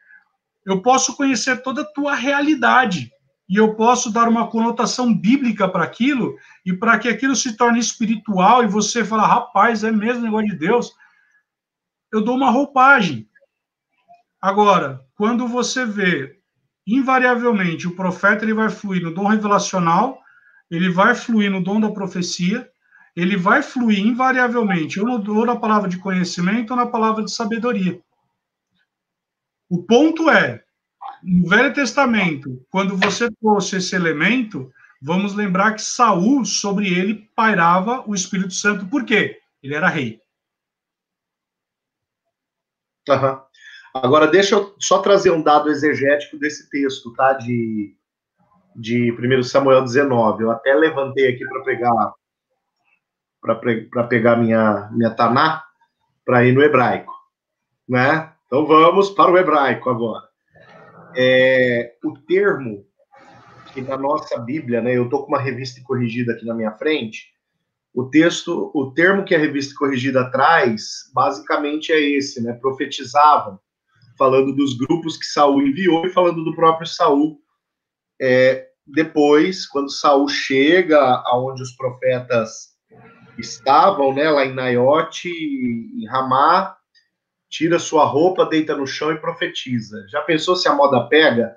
[0.65, 3.11] eu posso conhecer toda a tua realidade
[3.49, 7.81] e eu posso dar uma conotação bíblica para aquilo e para que aquilo se torne
[7.81, 10.93] espiritual e você fala, rapaz, é mesmo negócio de Deus.
[12.13, 13.29] Eu dou uma roupagem.
[14.41, 16.42] Agora, quando você vê,
[16.87, 20.21] invariavelmente, o profeta ele vai fluir no dom revelacional,
[20.71, 22.69] ele vai fluir no dom da profecia,
[23.15, 28.01] ele vai fluir invariavelmente ou, na palavra de conhecimento ou na palavra de sabedoria.
[29.69, 30.63] O ponto é,
[31.23, 38.03] no Velho Testamento, quando você trouxe esse elemento, vamos lembrar que Saul, sobre ele pairava
[38.09, 38.87] o Espírito Santo.
[38.87, 39.39] Por quê?
[39.63, 40.21] Ele era rei.
[43.09, 43.41] Uhum.
[43.95, 47.35] Agora, deixa eu só trazer um dado exegético desse texto, tá?
[47.35, 47.95] De,
[48.75, 50.43] de 1 Samuel 19.
[50.43, 52.13] Eu até levantei aqui para pegar
[53.91, 55.65] para pegar minha, minha Taná
[56.25, 57.13] para ir no hebraico,
[57.89, 58.33] né?
[58.47, 60.23] Então vamos para o hebraico agora.
[61.17, 62.87] É, o termo
[63.73, 67.33] que na nossa Bíblia, né, eu estou com uma revista corrigida aqui na minha frente,
[67.95, 73.59] o texto, o termo que a revista corrigida traz, basicamente é esse, né, profetizavam,
[74.17, 77.41] falando dos grupos que Saul enviou e falando do próprio Saul.
[78.21, 82.73] É, depois, quando Saul chega aonde os profetas
[83.39, 86.77] estavam, né, lá em Naiote, em Ramá,
[87.49, 90.07] tira sua roupa, deita no chão e profetiza.
[90.09, 91.57] Já pensou se a moda pega?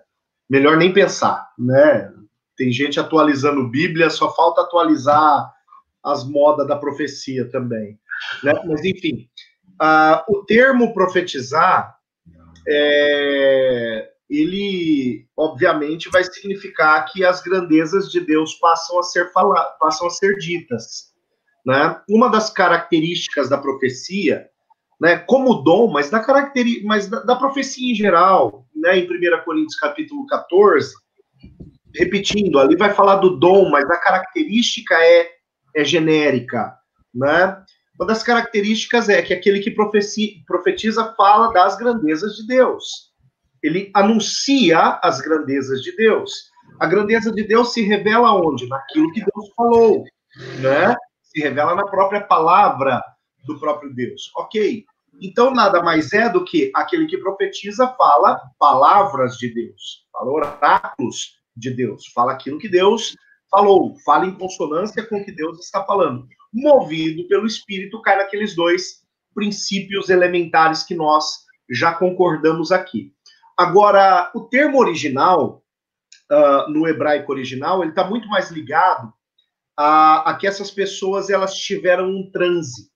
[0.49, 2.11] Melhor nem pensar, né?
[2.55, 5.51] Tem gente atualizando Bíblia, só falta atualizar
[6.03, 7.99] as modas da profecia também.
[8.43, 8.53] Né?
[8.65, 9.27] Mas, enfim,
[9.81, 11.94] uh, o termo profetizar,
[12.67, 20.07] é, ele, obviamente, vai significar que as grandezas de Deus passam a ser, faladas, passam
[20.07, 21.13] a ser ditas.
[21.65, 21.99] Né?
[22.09, 24.49] Uma das características da profecia
[24.99, 29.43] né, como dom, mas da característica, mas da, da, profecia em geral, né, em 1
[29.43, 30.93] Coríntios capítulo 14,
[31.93, 35.29] repetindo, ali vai falar do dom, mas a característica é,
[35.75, 36.73] é genérica,
[37.13, 37.63] né?
[37.97, 43.13] Uma das características é que aquele que profetiza fala das grandezas de Deus.
[43.63, 46.51] Ele anuncia as grandezas de Deus.
[46.79, 48.67] A grandeza de Deus se revela onde?
[48.67, 50.03] Naquilo que Deus falou,
[50.59, 50.93] né?
[51.23, 53.01] Se revela na própria palavra
[53.45, 54.29] do próprio Deus.
[54.35, 54.85] Ok.
[55.21, 61.39] Então, nada mais é do que aquele que profetiza fala palavras de Deus, fala oráculos
[61.55, 63.15] de Deus, fala aquilo que Deus
[63.49, 66.27] falou, fala em consonância com o que Deus está falando.
[66.55, 69.03] Movido pelo Espírito, cai naqueles dois
[69.33, 73.13] princípios elementares que nós já concordamos aqui.
[73.57, 75.63] Agora, o termo original,
[76.31, 79.13] uh, no hebraico original, ele está muito mais ligado
[79.75, 82.89] a, a que essas pessoas elas tiveram um transe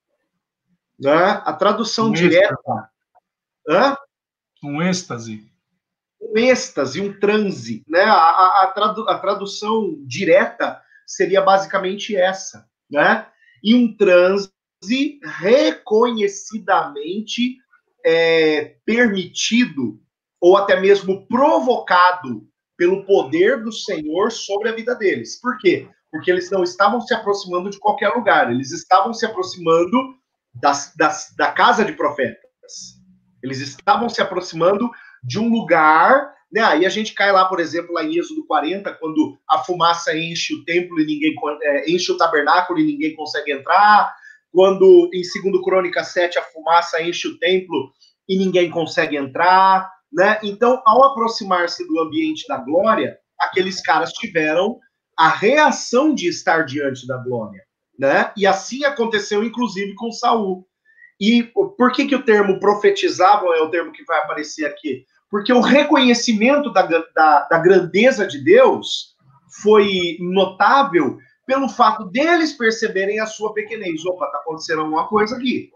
[1.00, 1.42] né?
[1.46, 2.90] A tradução um direta.
[3.68, 3.96] Hã?
[4.64, 5.50] Um êxtase.
[6.22, 8.04] um êxtase, um transe, né?
[8.04, 13.26] A, a, a, tradu a tradução direta seria basicamente essa, né?
[13.64, 14.52] E um transe
[15.42, 17.58] reconhecidamente
[18.06, 20.00] é, permitido
[20.40, 22.48] ou até mesmo provocado
[22.78, 25.40] pelo poder do Senhor sobre a vida deles.
[25.42, 25.90] Por quê?
[26.10, 30.16] Porque eles não estavam se aproximando de qualquer lugar, eles estavam se aproximando
[30.54, 33.00] das, das, da casa de profetas.
[33.44, 34.90] Eles estavam se aproximando
[35.24, 36.34] de um lugar.
[36.52, 36.62] Né?
[36.62, 40.56] Aí a gente cai lá, por exemplo, lá em Êxodo 40, quando a fumaça enche
[40.56, 44.14] o templo e ninguém é, enche o tabernáculo e ninguém consegue entrar.
[44.52, 47.92] Quando em 2 Crônica 7 a fumaça enche o templo
[48.28, 49.92] e ninguém consegue entrar.
[50.12, 50.40] Né?
[50.42, 54.80] Então, ao aproximar-se do ambiente da glória, aqueles caras tiveram
[55.16, 57.62] a reação de estar diante da glória.
[57.98, 58.32] Né?
[58.36, 60.66] E assim aconteceu, inclusive, com Saul.
[61.20, 65.06] E por que, que o termo profetizavam é o termo que vai aparecer aqui?
[65.30, 69.16] Porque o reconhecimento da, da, da grandeza de Deus
[69.62, 74.06] foi notável pelo fato deles perceberem a sua pequenez.
[74.06, 75.72] Opa, está acontecendo alguma coisa aqui,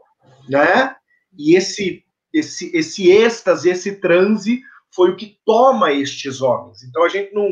[0.47, 0.95] né?
[1.37, 4.61] E esse, esse, esse êxtase, esse transe
[4.93, 6.83] foi o que toma estes homens.
[6.83, 7.49] Então a gente não,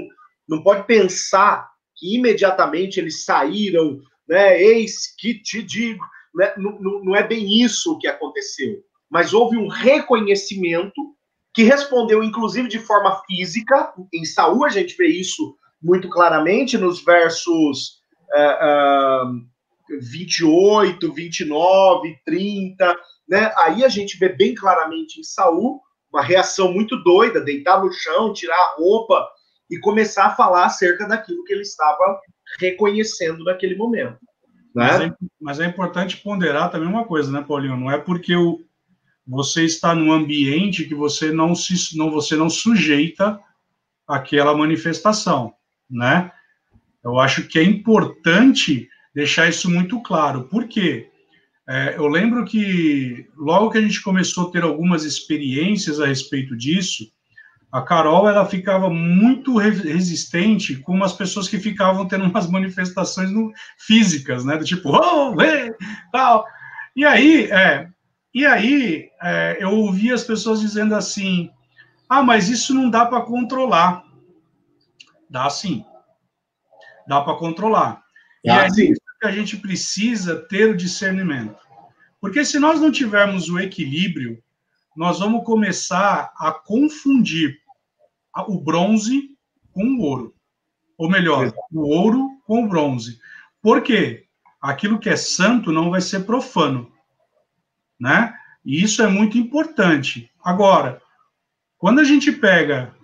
[0.48, 4.62] não pode pensar que imediatamente eles saíram, né?
[4.62, 6.54] Eis que te digo né?
[6.58, 11.16] não, não é bem isso que aconteceu, mas houve um reconhecimento
[11.54, 13.94] que respondeu, inclusive, de forma física.
[14.14, 18.02] Em Saul, a gente vê isso muito claramente nos versos
[18.34, 19.52] uh, uh,
[20.00, 22.96] 28, 29, 30.
[23.28, 23.54] Né?
[23.58, 25.82] Aí a gente vê bem claramente em Saul
[26.12, 29.28] uma reação muito doida, deitar no chão, tirar a roupa
[29.70, 32.20] e começar a falar acerca daquilo que ele estava
[32.60, 34.18] reconhecendo naquele momento.
[34.76, 34.88] Né?
[34.88, 37.78] Mas, é, mas, é, importante ponderar também uma coisa, né, Paulinho?
[37.78, 38.60] Não é porque o,
[39.28, 43.40] você está num ambiente que você não se não você não sujeita
[44.08, 45.54] aquela manifestação,
[45.90, 46.32] né?
[47.04, 50.44] Eu acho que é importante deixar isso muito claro.
[50.44, 51.10] Por quê?
[51.68, 56.56] É, eu lembro que logo que a gente começou a ter algumas experiências a respeito
[56.58, 57.06] disso,
[57.72, 63.54] a Carol ela ficava muito resistente com umas pessoas que ficavam tendo umas manifestações no,
[63.78, 64.58] físicas, né?
[64.58, 65.72] Do tipo, oh, hey,
[66.12, 66.46] tal.
[66.96, 67.88] E aí, é,
[68.34, 71.52] e aí é, eu ouvi as pessoas dizendo assim:
[72.10, 74.04] ah, mas isso não dá para controlar.
[75.30, 75.86] Dá sim.
[77.08, 78.04] Dá para controlar.
[78.44, 81.56] e é isso que a gente precisa ter o discernimento.
[82.20, 84.42] Porque se nós não tivermos o equilíbrio,
[84.96, 87.60] nós vamos começar a confundir
[88.48, 89.30] o bronze
[89.74, 90.36] com o ouro.
[90.98, 93.20] Ou melhor, o ouro com o bronze.
[93.62, 94.26] Por quê?
[94.62, 96.91] Aquilo que é santo não vai ser profano.
[98.02, 98.34] Né?
[98.66, 100.32] E isso é muito importante.
[100.44, 101.00] Agora,
[101.78, 102.96] quando a gente pega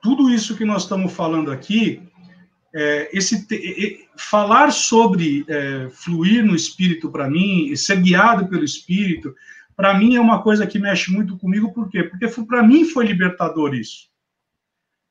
[0.00, 2.00] tudo isso que nós estamos falando aqui,
[2.72, 3.44] é, esse
[4.16, 9.34] falar sobre é, fluir no espírito para mim, ser guiado pelo espírito,
[9.74, 12.04] para mim é uma coisa que mexe muito comigo, por quê?
[12.04, 14.08] Porque para mim foi libertador isso.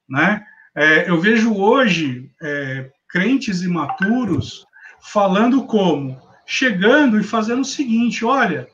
[0.07, 0.45] Né?
[0.73, 4.65] É, eu vejo hoje é, crentes imaturos
[5.01, 6.23] falando como?
[6.45, 8.67] Chegando e fazendo o seguinte: olha,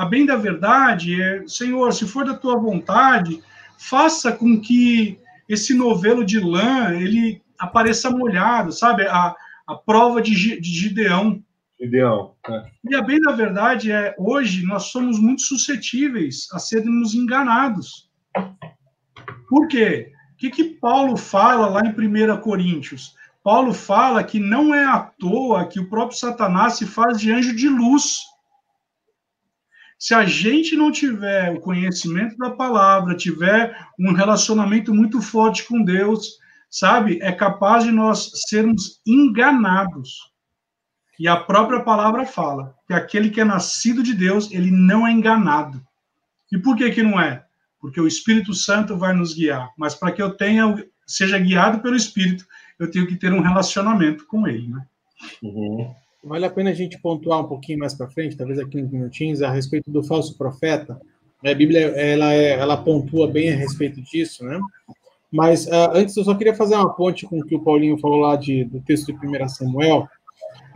[0.00, 3.42] a bem da verdade é, Senhor, se for da tua vontade,
[3.78, 9.06] faça com que esse novelo de lã ele apareça molhado, sabe?
[9.06, 9.34] A,
[9.66, 11.42] a prova de, de Gideão.
[11.80, 12.34] Gideão.
[12.48, 12.64] É.
[12.90, 18.08] E a bem da verdade é, hoje nós somos muito suscetíveis a sermos enganados.
[19.48, 20.12] Por quê?
[20.40, 23.14] que, que Paulo fala lá em 1 Coríntios?
[23.44, 27.54] Paulo fala que não é à toa que o próprio Satanás se faz de anjo
[27.54, 28.22] de luz.
[30.00, 35.84] Se a gente não tiver o conhecimento da palavra, tiver um relacionamento muito forte com
[35.84, 36.38] Deus,
[36.68, 40.32] sabe, é capaz de nós sermos enganados.
[41.18, 45.12] E a própria palavra fala que aquele que é nascido de Deus, ele não é
[45.12, 45.80] enganado.
[46.50, 47.44] E por que que não é?
[47.80, 49.72] porque o Espírito Santo vai nos guiar.
[49.76, 52.46] Mas para que eu tenha, seja guiado pelo Espírito,
[52.78, 54.86] eu tenho que ter um relacionamento com ele, né?
[55.42, 55.94] Uhum.
[56.22, 59.42] Vale a pena a gente pontuar um pouquinho mais para frente, talvez aqui uns minutinhos,
[59.42, 61.00] a respeito do falso profeta.
[61.42, 64.60] A Bíblia ela, é, ela pontua bem a respeito disso, né?
[65.32, 68.18] Mas uh, antes eu só queria fazer uma ponte com o que o Paulinho falou
[68.18, 70.06] lá de, do texto de 1 Samuel.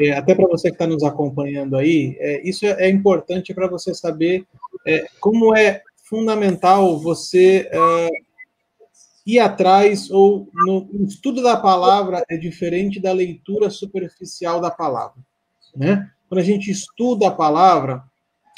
[0.01, 3.92] É, até para você que está nos acompanhando aí, é, isso é, importante para você
[3.92, 4.47] saber
[4.86, 8.09] é, como é fundamental você é,
[9.26, 15.22] ir atrás, ou no, no, estudo da palavra é diferente da leitura superficial da palavra.
[15.77, 16.09] Né?
[16.29, 18.03] Quando a gente estuda a palavra,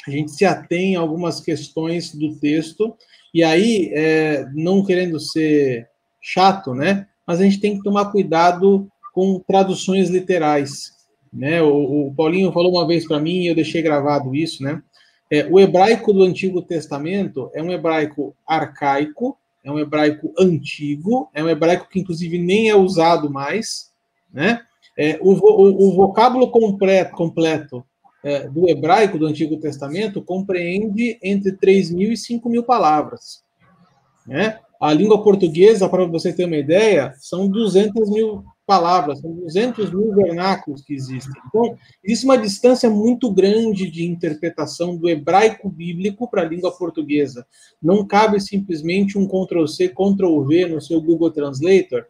[0.07, 2.95] a gente se atém a algumas questões do texto
[3.33, 5.87] E aí, é, não querendo ser
[6.21, 7.07] chato, né?
[7.25, 10.93] Mas a gente tem que tomar cuidado com traduções literais.
[11.31, 11.61] Né?
[11.61, 14.81] O, o Paulinho falou uma vez para mim, e eu deixei gravado isso, né?
[15.29, 21.43] É, o hebraico do Antigo Testamento é um hebraico arcaico, é um hebraico antigo, é
[21.43, 23.91] um hebraico que inclusive nem é usado mais,
[24.33, 24.61] né?
[24.97, 27.85] É, o, o, o, vocábulo completo, completo
[28.23, 33.43] é, do hebraico do Antigo Testamento compreende entre 3 mil e 5 mil palavras.
[34.25, 34.57] Né?
[34.81, 40.13] A língua portuguesa, para você ter uma ideia, são 200 mil palavras, são 200 mil
[40.13, 41.41] vernáculos que existem.
[41.47, 47.45] Então, existe uma distância muito grande de interpretação do hebraico bíblico para a língua portuguesa.
[47.81, 52.05] Não cabe simplesmente um Ctrl-C, Ctrl-V no seu Google Translator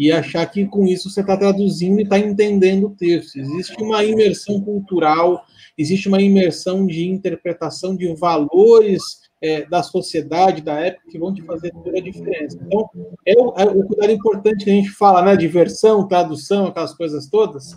[0.00, 3.36] e achar que com isso você está traduzindo e está entendendo o texto.
[3.36, 5.44] Existe uma imersão cultural,
[5.76, 9.02] existe uma imersão de interpretação de valores
[9.42, 12.58] é, da sociedade, da época, que vão te fazer toda a diferença.
[12.64, 12.88] Então,
[13.26, 15.36] é o, é o cuidado importante que a gente fala, né?
[15.36, 17.74] Diversão, tradução, aquelas coisas todas.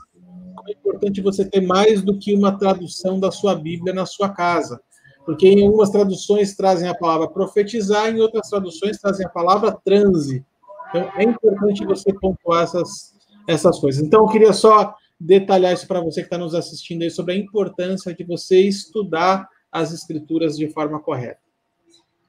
[0.65, 4.79] É importante você ter mais do que uma tradução da sua Bíblia na sua casa.
[5.25, 10.45] Porque em algumas traduções trazem a palavra profetizar, em outras traduções trazem a palavra transe.
[10.93, 13.15] Então, é importante você pontuar essas,
[13.47, 14.05] essas coisas.
[14.05, 17.37] Então, eu queria só detalhar isso para você que está nos assistindo aí sobre a
[17.37, 21.39] importância de você estudar as escrituras de forma correta.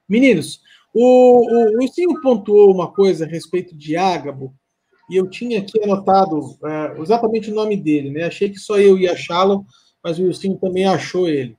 [0.09, 0.61] Meninos,
[0.93, 1.41] o,
[1.79, 4.55] o, pontuou uma coisa a respeito de Ágabo,
[5.09, 8.23] e eu tinha aqui anotado é, exatamente o nome dele, né?
[8.23, 9.63] Achei que só eu ia achá-lo,
[10.03, 11.55] mas o Wilson também achou ele.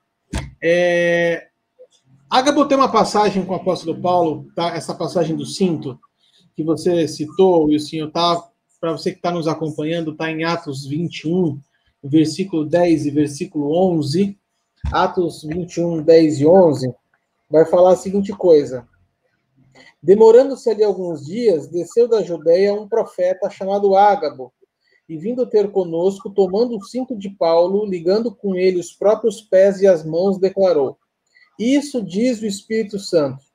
[0.61, 1.47] É,
[2.29, 4.71] Ágabo tem uma passagem com o apóstolo Paulo, tá?
[4.71, 5.99] essa passagem do cinto,
[6.57, 8.43] que você citou, Wilson, tá?
[8.81, 11.61] Para você que está nos acompanhando, está em Atos 21,
[12.03, 14.39] versículo 10 e versículo 11.
[14.91, 16.95] Atos 21, 10 e 11
[17.51, 18.89] vai falar a seguinte coisa.
[20.03, 24.53] Demorando-se ali alguns dias, desceu da Judéia um profeta chamado Ágabo,
[25.09, 29.81] e vindo ter conosco, tomando o cinto de Paulo, ligando com ele os próprios pés
[29.81, 30.99] e as mãos, declarou:
[31.59, 33.46] Isso diz o Espírito Santo.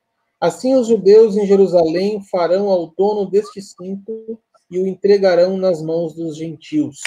[0.42, 4.40] Assim os judeus em Jerusalém farão ao dono deste cinto
[4.72, 7.00] e o entregarão nas mãos dos gentios.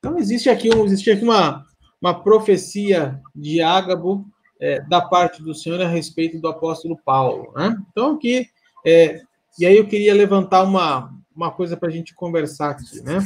[0.00, 1.64] Então existe aqui, um, existe aqui uma,
[2.00, 4.26] uma profecia de Ágabo
[4.60, 7.52] é, da parte do Senhor a respeito do apóstolo Paulo.
[7.54, 7.76] Né?
[7.90, 8.48] Então, aqui,
[8.84, 9.20] é,
[9.56, 13.00] e aí eu queria levantar uma, uma coisa para a gente conversar aqui.
[13.02, 13.24] Né?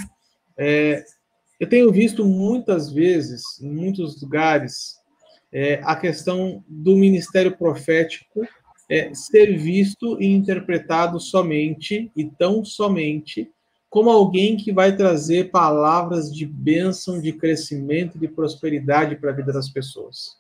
[0.59, 1.05] É,
[1.59, 4.97] eu tenho visto muitas vezes, em muitos lugares,
[5.51, 8.47] é, a questão do ministério profético
[8.89, 13.51] é, ser visto e interpretado somente, e tão somente,
[13.89, 19.53] como alguém que vai trazer palavras de bênção, de crescimento, de prosperidade para a vida
[19.53, 20.37] das pessoas.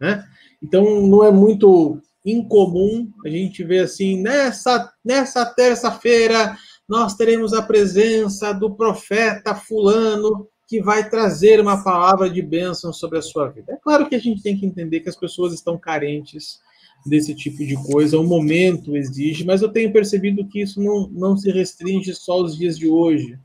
[0.00, 0.26] Né?
[0.62, 6.56] Então, não é muito incomum a gente ver assim, nessa, nessa terça-feira,
[6.88, 13.18] nós teremos a presença do profeta Fulano, que vai trazer uma palavra de bênção sobre
[13.18, 13.72] a sua vida.
[13.72, 16.60] É claro que a gente tem que entender que as pessoas estão carentes
[17.08, 21.36] desse tipo de coisa, o momento exige, mas eu tenho percebido que isso não, não
[21.36, 23.38] se restringe só aos dias de hoje,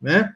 [0.00, 0.32] né?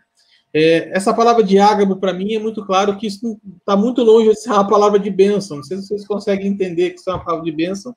[0.53, 4.31] É, essa palavra de ágabo, para mim, é muito claro que isso está muito longe
[4.31, 5.59] de ser uma palavra de bênção.
[5.59, 7.95] Não sei se vocês conseguem entender que isso é uma palavra de bênção,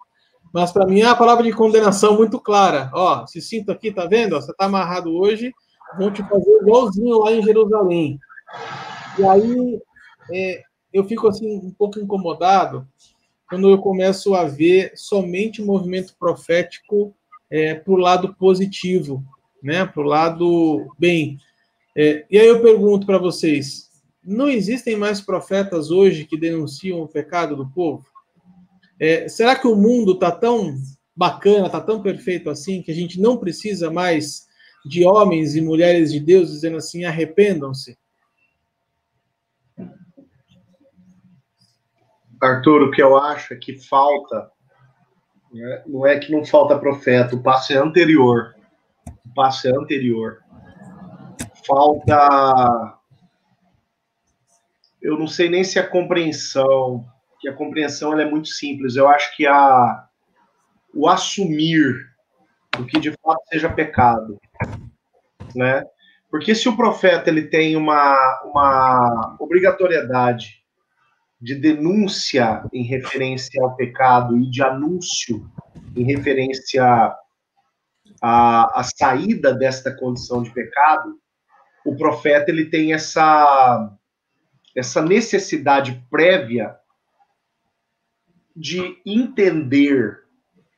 [0.54, 2.92] mas para mim é uma palavra de condenação muito clara.
[2.94, 4.36] Ó, se sinto aqui, tá vendo?
[4.36, 5.52] Ó, você está amarrado hoje,
[5.98, 8.20] vão te fazer igualzinho lá em Jerusalém.
[9.18, 9.82] E aí
[10.32, 10.62] é,
[10.94, 12.88] eu fico assim um pouco incomodado
[13.54, 17.14] quando eu começo a ver somente o movimento profético
[17.52, 19.24] é, para o lado positivo,
[19.62, 19.86] né?
[19.86, 21.38] Para o lado bem.
[21.96, 23.92] É, e aí eu pergunto para vocês:
[24.26, 28.04] não existem mais profetas hoje que denunciam o pecado do povo?
[29.00, 30.76] É, será que o mundo está tão
[31.16, 34.48] bacana, está tão perfeito assim, que a gente não precisa mais
[34.84, 38.00] de homens e mulheres de Deus dizendo assim: arrependam-se?
[42.44, 44.50] Arthur, o que eu acho é que falta,
[45.52, 48.56] né, não é que não falta profeta, o passo é anterior.
[49.26, 50.44] O passo é anterior
[51.66, 52.98] falta.
[55.02, 57.06] Eu não sei nem se a compreensão,
[57.40, 58.96] que a compreensão é muito simples.
[58.96, 60.08] Eu acho que a,
[60.94, 61.94] o assumir
[62.80, 64.40] o que de fato seja pecado,
[65.56, 65.84] né?
[66.30, 70.63] Porque se o profeta ele tem uma, uma obrigatoriedade
[71.44, 75.46] de denúncia em referência ao pecado e de anúncio
[75.94, 76.82] em referência
[78.22, 81.20] à, à saída desta condição de pecado,
[81.86, 83.94] o profeta ele tem essa
[84.74, 86.78] essa necessidade prévia
[88.56, 90.24] de entender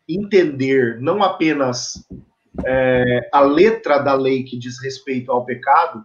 [0.09, 1.93] entender não apenas
[2.65, 6.03] é, a letra da lei que diz respeito ao pecado,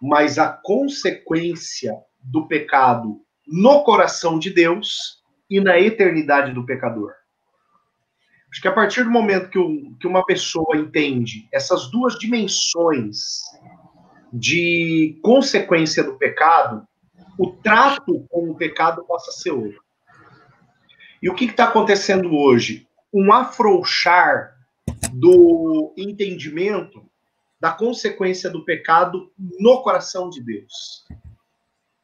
[0.00, 7.12] mas a consequência do pecado no coração de Deus e na eternidade do pecador.
[8.50, 13.40] Acho que a partir do momento que, o, que uma pessoa entende essas duas dimensões
[14.32, 16.86] de consequência do pecado,
[17.38, 19.82] o trato com o pecado passa a ser outro.
[21.22, 22.86] E o que está acontecendo hoje?
[23.12, 24.54] Um afrouxar
[25.12, 27.06] do entendimento
[27.60, 31.06] da consequência do pecado no coração de Deus.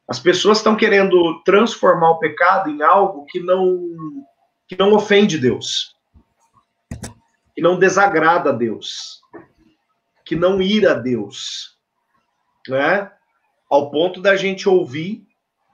[0.09, 3.87] As pessoas estão querendo transformar o pecado em algo que não
[4.67, 5.95] que não ofende Deus,
[7.55, 9.19] que não desagrada a Deus,
[10.23, 11.77] que não ira a Deus,
[12.67, 13.11] né?
[13.69, 15.27] Ao ponto da gente ouvir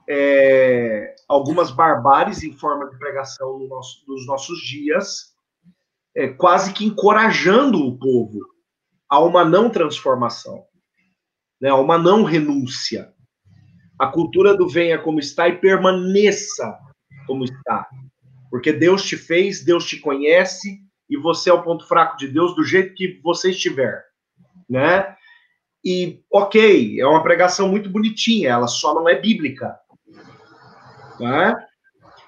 [0.08, 5.34] é, algumas barbáries em forma de pregação no nosso, nos nossos dias,
[6.16, 8.40] é, quase que encorajando o povo
[9.10, 10.66] a uma não transformação,
[11.60, 13.15] né, a uma não renúncia.
[13.98, 16.78] A cultura do venha como está e permaneça
[17.26, 17.88] como está.
[18.50, 20.80] Porque Deus te fez, Deus te conhece
[21.10, 24.04] e você é o ponto fraco de Deus do jeito que você estiver,
[24.70, 25.16] né?
[25.84, 29.78] E ok, é uma pregação muito bonitinha, ela só não é bíblica,
[31.20, 31.54] né?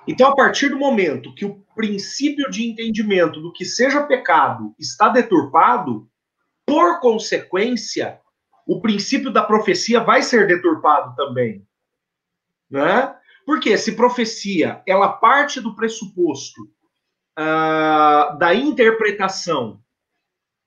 [0.08, 5.10] Então, a partir do momento que o princípio de entendimento do que seja pecado está
[5.10, 6.08] deturpado,
[6.66, 8.20] por consequência,
[8.68, 11.66] o princípio da profecia vai ser deturpado também.
[12.70, 13.16] Né?
[13.46, 16.64] Porque se profecia ela parte do pressuposto
[17.40, 19.80] uh, da interpretação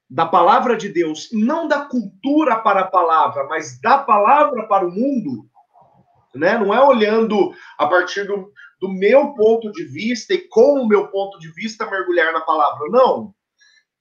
[0.09, 4.91] da palavra de Deus, não da cultura para a palavra, mas da palavra para o
[4.91, 5.47] mundo,
[6.35, 6.59] né?
[6.59, 11.09] não é olhando a partir do, do meu ponto de vista e com o meu
[11.09, 12.89] ponto de vista mergulhar na palavra.
[12.89, 13.35] Não.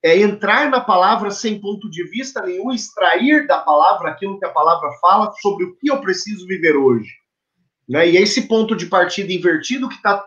[0.02, 4.50] É entrar na palavra sem ponto de vista nenhum, extrair da palavra aquilo que a
[4.50, 7.10] palavra fala sobre o que eu preciso viver hoje.
[7.88, 8.08] Né?
[8.08, 10.26] E é esse ponto de partida invertido que está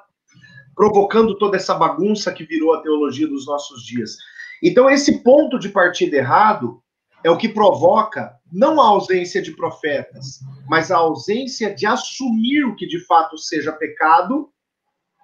[0.75, 4.17] provocando toda essa bagunça que virou a teologia dos nossos dias.
[4.61, 6.81] Então, esse ponto de partida errado
[7.23, 12.75] é o que provoca não a ausência de profetas, mas a ausência de assumir o
[12.75, 14.49] que de fato seja pecado,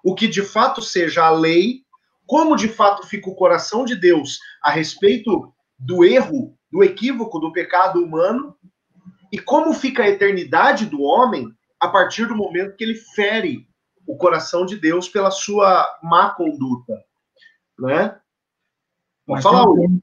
[0.02, 1.82] o que de fato seja a lei,
[2.30, 7.52] como de fato fica o coração de Deus a respeito do erro, do equívoco, do
[7.52, 8.54] pecado humano,
[9.32, 11.48] e como fica a eternidade do homem
[11.80, 13.66] a partir do momento que ele fere
[14.06, 17.02] o coração de Deus pela sua má conduta,
[17.76, 18.16] né?
[19.26, 20.02] Vamos falar, tem,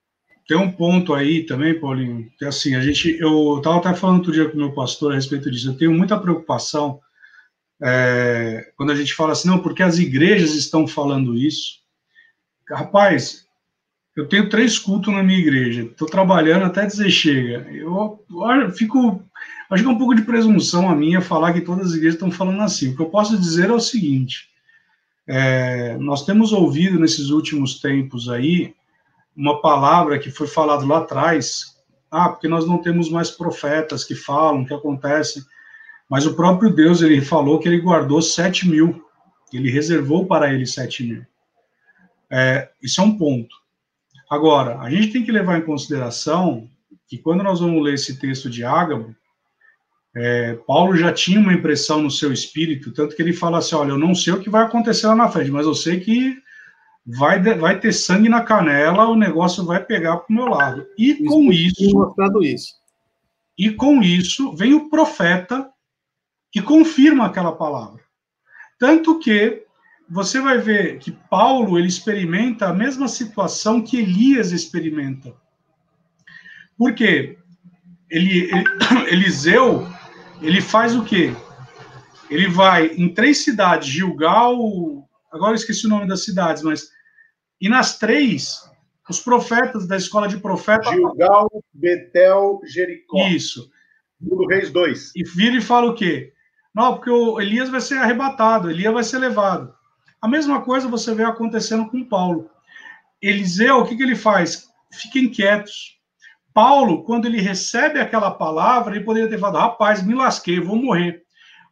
[0.50, 4.34] tem um ponto aí também, Paulinho, que assim, a gente, eu estava até falando outro
[4.34, 7.00] dia com o meu pastor a respeito disso, eu tenho muita preocupação
[7.82, 11.87] é, quando a gente fala assim, não, porque as igrejas estão falando isso.
[12.70, 13.48] Rapaz,
[14.16, 17.72] eu tenho três cultos na minha igreja, estou trabalhando até dizer chega.
[17.72, 19.24] Eu, eu fico,
[19.70, 22.32] acho que é um pouco de presunção a minha falar que todas as igrejas estão
[22.32, 22.90] falando assim.
[22.90, 24.50] O que eu posso dizer é o seguinte:
[25.28, 28.74] é, nós temos ouvido nesses últimos tempos aí
[29.36, 31.78] uma palavra que foi falado lá atrás,
[32.10, 35.46] ah, porque nós não temos mais profetas que falam, que acontece,
[36.10, 39.06] mas o próprio Deus, ele falou que ele guardou sete mil,
[39.54, 41.24] ele reservou para ele sete mil.
[42.32, 43.56] É, isso é um ponto.
[44.30, 46.70] Agora, a gente tem que levar em consideração
[47.08, 49.16] que quando nós vamos ler esse texto de Ágabo,
[50.16, 53.92] é, Paulo já tinha uma impressão no seu espírito, tanto que ele fala assim, olha,
[53.92, 56.36] eu não sei o que vai acontecer lá na frente, mas eu sei que
[57.06, 60.86] vai, vai ter sangue na canela, o negócio vai pegar para o meu lado.
[60.98, 62.74] E isso com isso, isso.
[63.58, 65.70] E com isso vem o profeta
[66.52, 68.02] que confirma aquela palavra.
[68.78, 69.67] Tanto que
[70.10, 75.34] você vai ver que Paulo ele experimenta a mesma situação que Elias experimenta.
[76.78, 77.38] Por quê?
[78.10, 78.64] Ele, ele,
[79.12, 79.88] Eliseu,
[80.42, 81.34] ele faz o quê?
[82.30, 84.58] Ele vai em três cidades, Gilgal,
[85.32, 86.90] agora eu esqueci o nome das cidades, mas
[87.60, 88.70] e nas três,
[89.10, 90.90] os profetas da escola de profetas.
[90.90, 93.28] Gilgal, Betel, Jericó.
[93.28, 93.70] Isso.
[94.20, 95.12] Do Reis 2.
[95.16, 96.34] E vira e fala o quê?
[96.74, 99.74] Não, porque o Elias vai ser arrebatado, Elias vai ser levado.
[100.22, 102.50] A mesma coisa você vê acontecendo com Paulo.
[103.22, 104.68] Eliseu, o que, que ele faz?
[104.92, 105.98] Fiquem quietos.
[106.54, 111.24] Paulo, quando ele recebe aquela palavra, ele poderia ter falado: rapaz, me lasquei, vou morrer.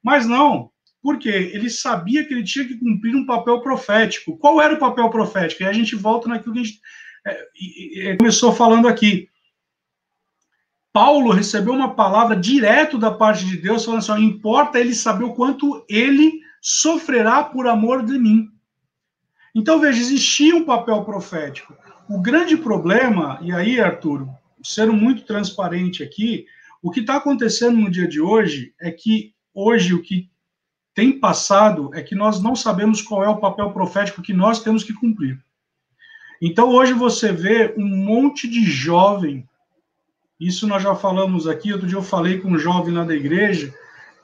[0.03, 0.69] Mas não,
[1.01, 4.37] porque ele sabia que ele tinha que cumprir um papel profético.
[4.37, 5.63] Qual era o papel profético?
[5.63, 6.79] E a gente volta naquilo que a gente
[7.25, 9.27] é, começou falando aqui.
[10.93, 15.33] Paulo recebeu uma palavra direto da parte de Deus, falando assim: importa ele saber o
[15.33, 18.49] quanto ele sofrerá por amor de mim.
[19.53, 21.77] Então, veja, existia um papel profético.
[22.09, 24.27] O grande problema, e aí, Arthur,
[24.63, 26.47] sendo muito transparente aqui,
[26.81, 30.27] o que está acontecendo no dia de hoje é que hoje o que
[30.91, 34.83] tem passado é que nós não sabemos qual é o papel profético que nós temos
[34.83, 35.39] que cumprir.
[36.41, 39.47] Então hoje você vê um monte de jovem,
[40.39, 43.71] isso nós já falamos aqui, outro dia eu falei com um jovem lá da igreja,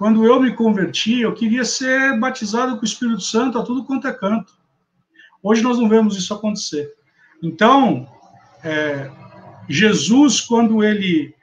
[0.02, 4.08] quando eu me converti, eu queria ser batizado com o Espírito Santo a tudo quanto
[4.08, 4.52] é canto.
[5.44, 6.92] Hoje nós não vemos isso acontecer.
[7.44, 8.08] Então,
[8.64, 9.12] é,
[9.70, 11.36] Jesus, quando ele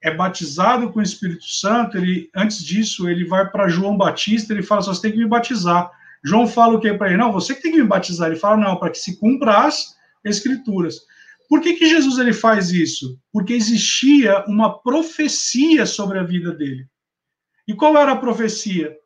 [0.00, 4.62] é batizado com o Espírito Santo, ele antes disso ele vai para João Batista, ele
[4.62, 5.90] fala: "Você tem que me batizar".
[6.22, 7.16] João fala o que para ele?
[7.16, 8.30] Não, você que tem que me batizar.
[8.30, 11.00] Ele fala: "Não, para que se cumpra as escrituras".
[11.48, 13.18] Por que que Jesus ele faz isso?
[13.32, 16.86] Porque existia uma profecia sobre a vida dele.
[17.70, 18.96] E qual era a profecia?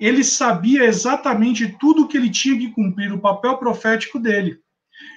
[0.00, 4.60] Ele sabia exatamente tudo o que ele tinha que cumprir, o papel profético dele.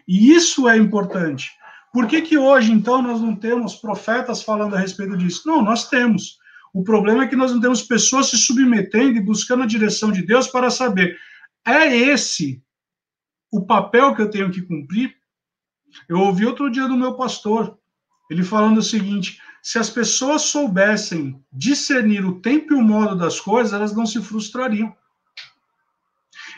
[0.05, 1.49] E isso é importante.
[1.93, 5.43] Por que, que hoje, então, nós não temos profetas falando a respeito disso?
[5.45, 6.37] Não, nós temos.
[6.73, 10.21] O problema é que nós não temos pessoas se submetendo e buscando a direção de
[10.21, 11.17] Deus para saber:
[11.65, 12.61] é esse
[13.49, 15.15] o papel que eu tenho que cumprir?
[16.09, 17.79] Eu ouvi outro dia do meu pastor,
[18.29, 23.39] ele falando o seguinte: se as pessoas soubessem discernir o tempo e o modo das
[23.39, 24.95] coisas, elas não se frustrariam.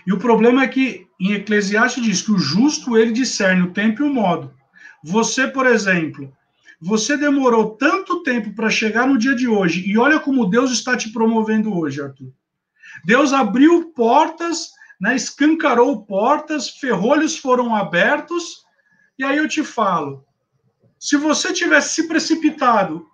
[0.08, 4.04] E o problema é que em Eclesiastes diz que o justo ele discerne o tempo
[4.04, 4.54] e o modo.
[5.04, 6.34] Você, por exemplo,
[6.82, 10.98] você demorou tanto tempo para chegar no dia de hoje, e olha como Deus está
[10.98, 12.34] te promovendo hoje, Arthur.
[13.06, 18.64] Deus abriu portas, né, escancarou portas, ferrolhos foram abertos,
[19.18, 20.26] e aí eu te falo:
[21.04, 23.06] se você tivesse se precipitado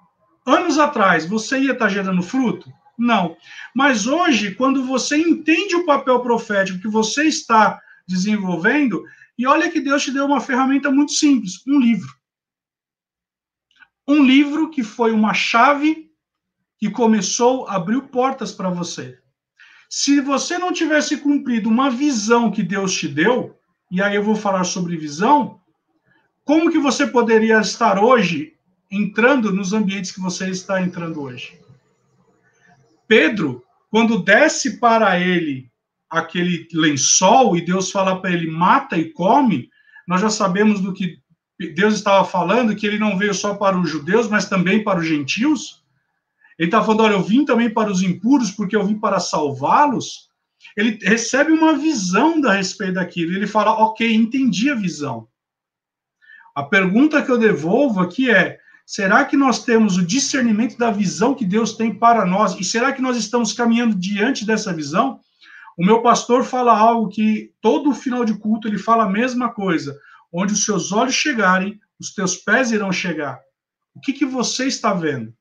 [0.45, 2.71] anos atrás, você ia estar gerando fruto?
[2.95, 3.35] Não.
[3.75, 9.03] Mas hoje, quando você entende o papel profético que você está desenvolvendo,
[9.35, 12.13] e olha que Deus te deu uma ferramenta muito simples: um livro.
[14.07, 16.11] Um livro que foi uma chave
[16.77, 19.17] que começou, abriu portas para você.
[19.89, 23.57] Se você não tivesse cumprido uma visão que Deus te deu,
[23.89, 25.59] e aí eu vou falar sobre visão,
[26.49, 28.55] como que você poderia estar hoje
[28.89, 31.59] entrando nos ambientes que você está entrando hoje?
[33.07, 35.69] Pedro, quando desce para ele
[36.09, 39.69] aquele lençol e Deus fala para ele mata e come,
[40.07, 41.19] nós já sabemos do que
[41.75, 45.05] Deus estava falando, que ele não veio só para os judeus, mas também para os
[45.05, 45.83] gentios.
[46.57, 50.31] Ele está falando, olha, eu vim também para os impuros, porque eu vim para salvá-los.
[50.75, 53.35] Ele recebe uma visão da respeito daquilo.
[53.35, 55.27] Ele fala, ok, entendi a visão.
[56.59, 61.33] A pergunta que eu devolvo aqui é: será que nós temos o discernimento da visão
[61.33, 62.59] que Deus tem para nós?
[62.59, 65.21] E será que nós estamos caminhando diante dessa visão?
[65.77, 69.97] O meu pastor fala algo que todo final de culto ele fala a mesma coisa.
[70.33, 73.39] Onde os seus olhos chegarem, os teus pés irão chegar.
[73.95, 75.33] O que, que você está vendo?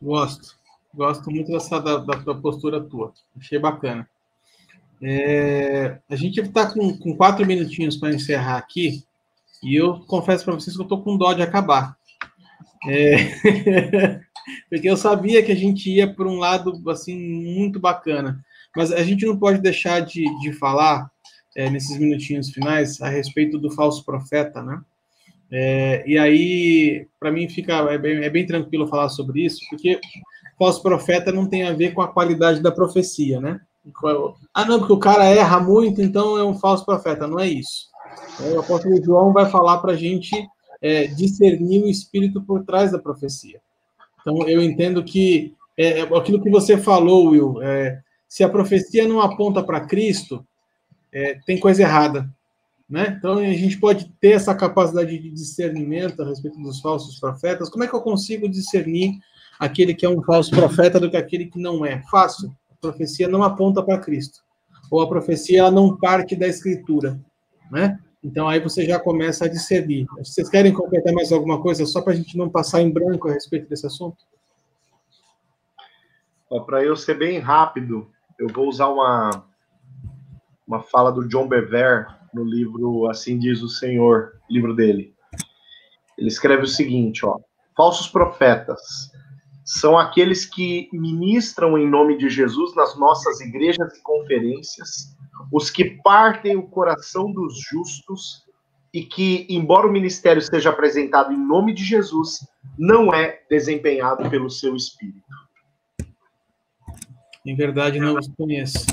[0.00, 0.56] Gosto.
[0.94, 3.12] Gosto muito dessa da, da postura tua.
[3.36, 4.08] Achei bacana.
[5.02, 9.02] É, a gente está com, com, quatro minutinhos para encerrar aqui.
[9.62, 11.96] E eu confesso para vocês que eu estou com dó de acabar.
[12.88, 14.20] É...
[14.70, 18.44] porque eu sabia que a gente ia por um lado assim muito bacana,
[18.76, 21.10] mas a gente não pode deixar de, de falar
[21.56, 24.80] é, nesses minutinhos finais a respeito do falso profeta, né?
[25.50, 30.00] É, e aí, para mim, fica é bem, é bem, tranquilo falar sobre isso, porque
[30.58, 33.60] falso profeta não tem a ver com a qualidade da profecia, né?
[34.54, 37.26] Ah, não, porque o cara erra muito, então é um falso profeta.
[37.26, 37.88] Não é isso.
[38.54, 40.30] O apóstolo João vai falar para a gente
[40.80, 43.60] é, discernir o espírito por trás da profecia.
[44.20, 49.06] Então, eu entendo que é, é aquilo que você falou, Will, é, se a profecia
[49.06, 50.46] não aponta para Cristo,
[51.12, 52.28] é, tem coisa errada.
[52.88, 53.14] Né?
[53.18, 57.70] Então, a gente pode ter essa capacidade de discernimento a respeito dos falsos profetas.
[57.70, 59.18] Como é que eu consigo discernir
[59.58, 62.02] aquele que é um falso profeta do que aquele que não é?
[62.10, 62.54] Fácil.
[62.82, 64.40] Profecia não aponta para Cristo.
[64.90, 67.18] Ou a profecia ela não parte da Escritura.
[67.70, 67.96] Né?
[68.24, 70.04] Então aí você já começa a discernir.
[70.18, 73.32] Vocês querem completar mais alguma coisa só para a gente não passar em branco a
[73.32, 74.18] respeito desse assunto?
[76.66, 79.46] Para eu ser bem rápido, eu vou usar uma,
[80.66, 85.14] uma fala do John Bever no livro Assim Diz o Senhor, livro dele.
[86.18, 87.38] Ele escreve o seguinte, ó:
[87.76, 89.10] Falsos profetas
[89.64, 95.16] são aqueles que ministram em nome de Jesus nas nossas igrejas e conferências
[95.50, 98.44] os que partem o coração dos justos
[98.92, 102.46] e que, embora o ministério seja apresentado em nome de Jesus,
[102.78, 105.22] não é desempenhado pelo seu espírito.
[107.44, 108.86] Em verdade, não os conheço.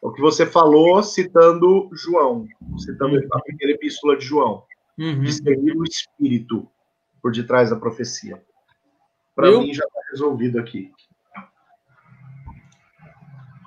[0.00, 2.46] o que você falou citando João,
[2.78, 4.64] citando a primeira epístola de João.
[4.98, 5.22] Uhum.
[5.22, 6.68] Discernir o espírito
[7.20, 8.42] por detrás da profecia.
[9.34, 10.90] Para mim já está resolvido aqui.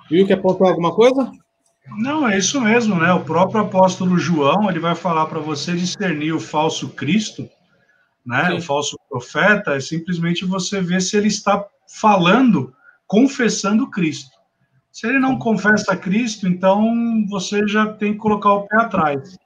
[0.08, 1.30] Viu que apontou alguma coisa?
[1.98, 3.12] Não, é isso mesmo, né?
[3.12, 7.48] O próprio apóstolo João, ele vai falar para você discernir o falso Cristo,
[8.24, 8.50] né?
[8.50, 8.56] Sim.
[8.58, 11.64] O falso profeta, é simplesmente você ver se ele está
[12.00, 12.74] falando,
[13.06, 14.36] confessando Cristo.
[14.90, 19.36] Se ele não confessa Cristo, então você já tem que colocar o pé atrás.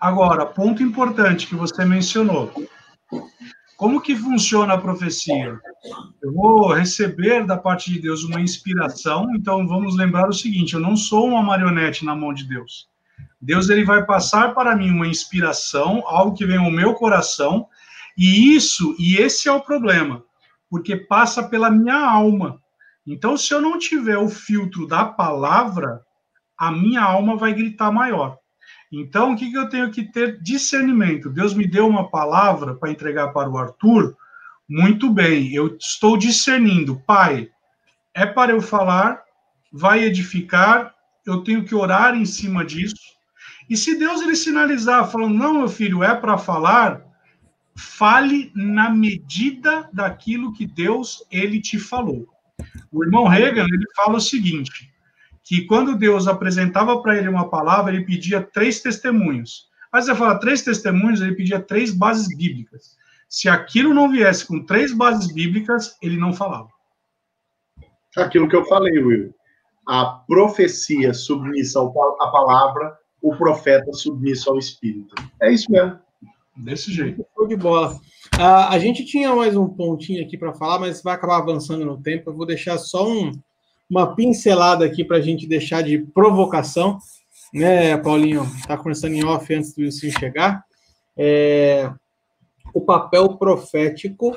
[0.00, 2.52] Agora, ponto importante que você mencionou.
[3.82, 5.58] Como que funciona a profecia?
[6.22, 10.80] Eu vou receber da parte de Deus uma inspiração, então vamos lembrar o seguinte, eu
[10.80, 12.88] não sou uma marionete na mão de Deus.
[13.40, 17.66] Deus ele vai passar para mim uma inspiração, algo que vem ao meu coração,
[18.16, 20.22] e isso, e esse é o problema,
[20.70, 22.62] porque passa pela minha alma.
[23.04, 26.02] Então, se eu não tiver o filtro da palavra,
[26.56, 28.38] a minha alma vai gritar maior.
[28.92, 31.30] Então, o que, que eu tenho que ter discernimento?
[31.30, 34.14] Deus me deu uma palavra para entregar para o Arthur.
[34.68, 37.00] Muito bem, eu estou discernindo.
[37.06, 37.50] Pai,
[38.12, 39.22] é para eu falar,
[39.72, 42.94] vai edificar, eu tenho que orar em cima disso.
[43.70, 47.00] E se Deus ele sinalizar, falando, não, meu filho, é para falar,
[47.74, 52.28] fale na medida daquilo que Deus ele te falou.
[52.90, 54.91] O irmão Reagan ele fala o seguinte:
[55.52, 59.68] que quando Deus apresentava para ele uma palavra, ele pedia três testemunhos.
[59.92, 62.96] Mas você fala três testemunhos, ele pedia três bases bíblicas.
[63.28, 66.70] Se aquilo não viesse com três bases bíblicas, ele não falava.
[68.16, 69.34] Aquilo que eu falei, Will.
[69.86, 75.14] A profecia submissa à palavra, o profeta submisso ao Espírito.
[75.42, 75.98] É isso mesmo.
[76.56, 77.26] Desse jeito.
[77.36, 77.92] Show de bola.
[78.38, 82.00] Uh, a gente tinha mais um pontinho aqui para falar, mas vai acabar avançando no
[82.00, 82.30] tempo.
[82.30, 83.32] Eu vou deixar só um,
[83.92, 86.96] uma pincelada aqui para a gente deixar de provocação,
[87.52, 88.44] né, Paulinho?
[88.56, 90.64] Está conversando em off antes do Wilson chegar.
[91.14, 91.92] É,
[92.72, 94.34] o papel profético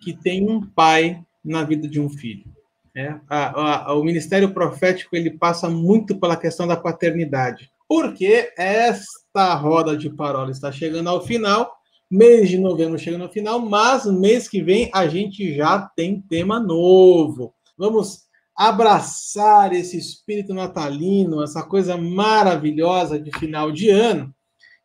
[0.00, 2.46] que tem um pai na vida de um filho.
[2.94, 9.54] É, a, a, o ministério profético ele passa muito pela questão da paternidade, porque esta
[9.56, 11.70] roda de parola está chegando ao final,
[12.10, 16.58] mês de novembro chegando ao final, mas mês que vem a gente já tem tema
[16.58, 17.52] novo.
[17.76, 18.25] Vamos
[18.56, 24.34] abraçar esse espírito natalino, essa coisa maravilhosa de final de ano.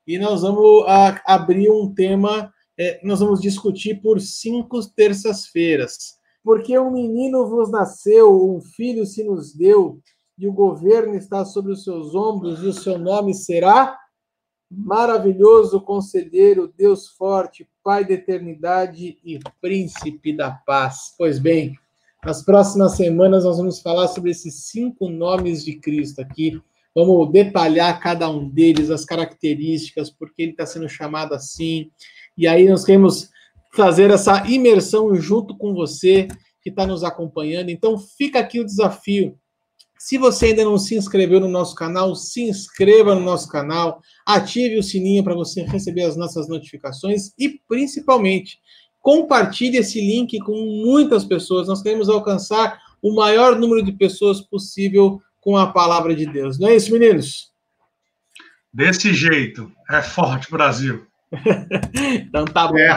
[0.06, 6.20] E nós vamos a, abrir um tema, é, nós vamos discutir por cinco terças-feiras.
[6.44, 10.02] Porque um menino vos nasceu, um filho se nos deu,
[10.38, 13.98] e o governo está sobre os seus ombros, e o seu nome será
[14.70, 21.14] maravilhoso conselheiro, Deus forte, Pai da eternidade e príncipe da paz.
[21.18, 21.76] Pois bem,
[22.24, 26.62] nas próximas semanas, nós vamos falar sobre esses cinco nomes de Cristo aqui.
[26.94, 31.90] Vamos detalhar cada um deles, as características, porque ele está sendo chamado assim.
[32.38, 33.30] E aí nós queremos
[33.74, 36.28] fazer essa imersão junto com você
[36.62, 37.70] que está nos acompanhando.
[37.70, 39.38] Então, fica aqui o desafio.
[39.98, 44.78] Se você ainda não se inscreveu no nosso canal, se inscreva no nosso canal, ative
[44.78, 48.60] o sininho para você receber as nossas notificações e, principalmente,
[49.02, 51.68] Compartilhe esse link com muitas pessoas.
[51.68, 56.60] Nós queremos alcançar o maior número de pessoas possível com a palavra de Deus.
[56.60, 57.52] Não é isso, meninos?
[58.72, 59.72] Desse jeito.
[59.90, 61.06] É forte, Brasil.
[61.94, 62.78] então tá bom.
[62.78, 62.90] É,